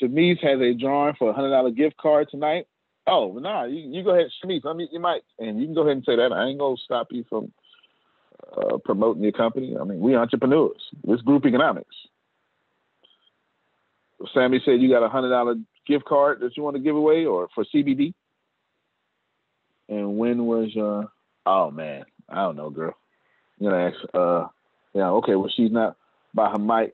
[0.02, 2.66] Shamice has a drawing for a hundred dollar gift card tonight.
[3.06, 4.66] Oh, nah, you, you go ahead, Shanice.
[4.66, 6.32] I mean, you might, and you can go ahead and say that.
[6.32, 7.52] I ain't gonna stop you from
[8.56, 9.76] uh, promoting your company.
[9.80, 10.82] I mean, we entrepreneurs.
[11.04, 11.96] This group economics.
[14.34, 15.56] Sammy said you got a hundred dollar
[15.86, 18.14] gift card that you want to give away, or for CBD.
[19.90, 21.12] And when was your?
[21.46, 22.96] Oh man, I don't know, girl.
[23.60, 23.98] You gonna ask.
[24.14, 24.48] Uh,
[24.94, 25.36] yeah, okay.
[25.36, 25.98] Well, she's not
[26.34, 26.94] by her mic.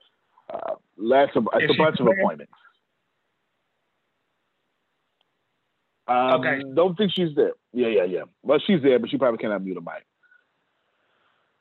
[0.52, 2.54] Uh, last, it's a bunch of appointments.
[6.10, 6.64] Um, okay.
[6.74, 7.54] Don't think she's there.
[7.72, 8.24] Yeah, yeah, yeah.
[8.42, 10.06] Well, she's there, but she probably can't mute a mic.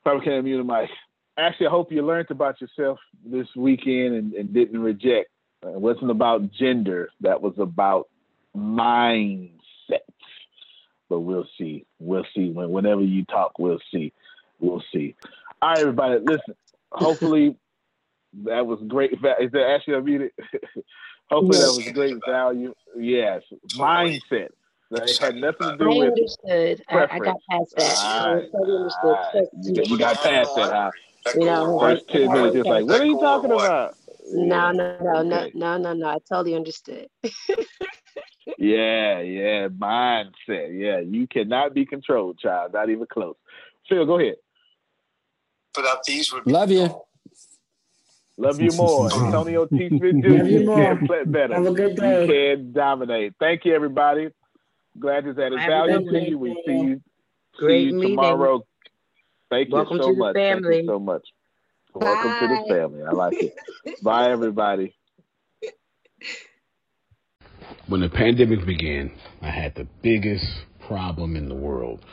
[0.03, 0.89] Probably can't mute a mic.
[1.37, 5.29] Actually, I hope you learned about yourself this weekend and, and didn't reject.
[5.61, 7.09] It wasn't about gender.
[7.21, 8.09] That was about
[8.57, 9.51] mindset.
[11.09, 11.85] But we'll see.
[11.99, 12.49] We'll see.
[12.49, 14.13] When, whenever you talk, we'll see.
[14.59, 15.15] We'll see.
[15.61, 16.19] All right, everybody.
[16.25, 16.55] Listen.
[16.91, 17.55] Hopefully,
[18.45, 19.13] that was great.
[19.13, 20.29] Is that actually unmuted?
[21.29, 22.73] Hopefully, that was great value.
[22.97, 23.43] Yes,
[23.75, 24.49] mindset.
[24.91, 26.83] That had nothing to do I with understood.
[26.89, 27.97] I, I got past that.
[27.99, 28.51] I Right.
[28.51, 29.17] totally understood.
[29.31, 30.91] Trust You got, you got past that, huh?
[31.35, 33.95] You know, First I- ten minutes, just like, what are you talking about?
[34.31, 36.07] No, no, no, no, no, no, no.
[36.07, 37.07] I totally understood.
[38.57, 40.77] Yeah, yeah, mindset.
[40.77, 42.73] Yeah, you cannot be controlled, child.
[42.73, 43.35] Not even close.
[43.87, 44.35] Phil, go ahead.
[45.73, 46.89] Put out these would Love you.
[48.39, 49.11] Love you more.
[49.11, 49.89] Antonio T.
[49.89, 50.27] Smith Jr.
[50.29, 51.55] You You can't play better.
[51.55, 52.21] Have a good day.
[52.21, 53.33] You can dominate.
[53.39, 54.29] Thank you, everybody.
[54.97, 56.29] Glad this added Have a value good to day.
[56.29, 56.37] you.
[56.37, 57.01] We see you,
[57.57, 58.09] Great see you meeting.
[58.15, 58.65] tomorrow.
[59.49, 60.33] Thank Welcome you so to the much.
[60.35, 60.77] Thank family.
[60.81, 61.21] you so much.
[61.93, 63.03] Welcome to the family.
[63.03, 63.55] I like it.
[64.03, 64.95] Bye, everybody.
[67.87, 69.11] When the pandemic began,
[69.41, 70.45] I had the biggest
[70.87, 72.05] problem in the world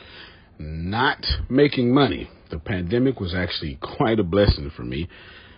[0.59, 2.29] not making money.
[2.49, 5.07] The pandemic was actually quite a blessing for me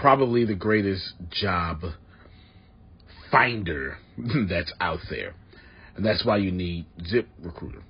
[0.00, 1.80] probably the greatest job
[3.30, 3.98] finder
[4.48, 5.34] that's out there.
[5.96, 7.82] And that's why you need ZipRecruiter.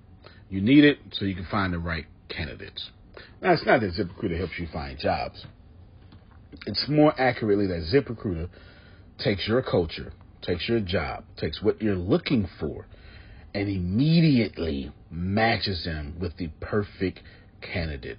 [0.48, 2.90] You need it so you can find the right candidates.
[3.42, 5.44] Now, it's not that ZipRecruiter helps you find jobs.
[6.66, 8.48] It's more accurately that ZipRecruiter
[9.18, 10.12] takes your culture,
[10.42, 12.86] takes your job, takes what you're looking for,
[13.54, 17.20] and immediately matches them with the perfect
[17.60, 18.18] candidate.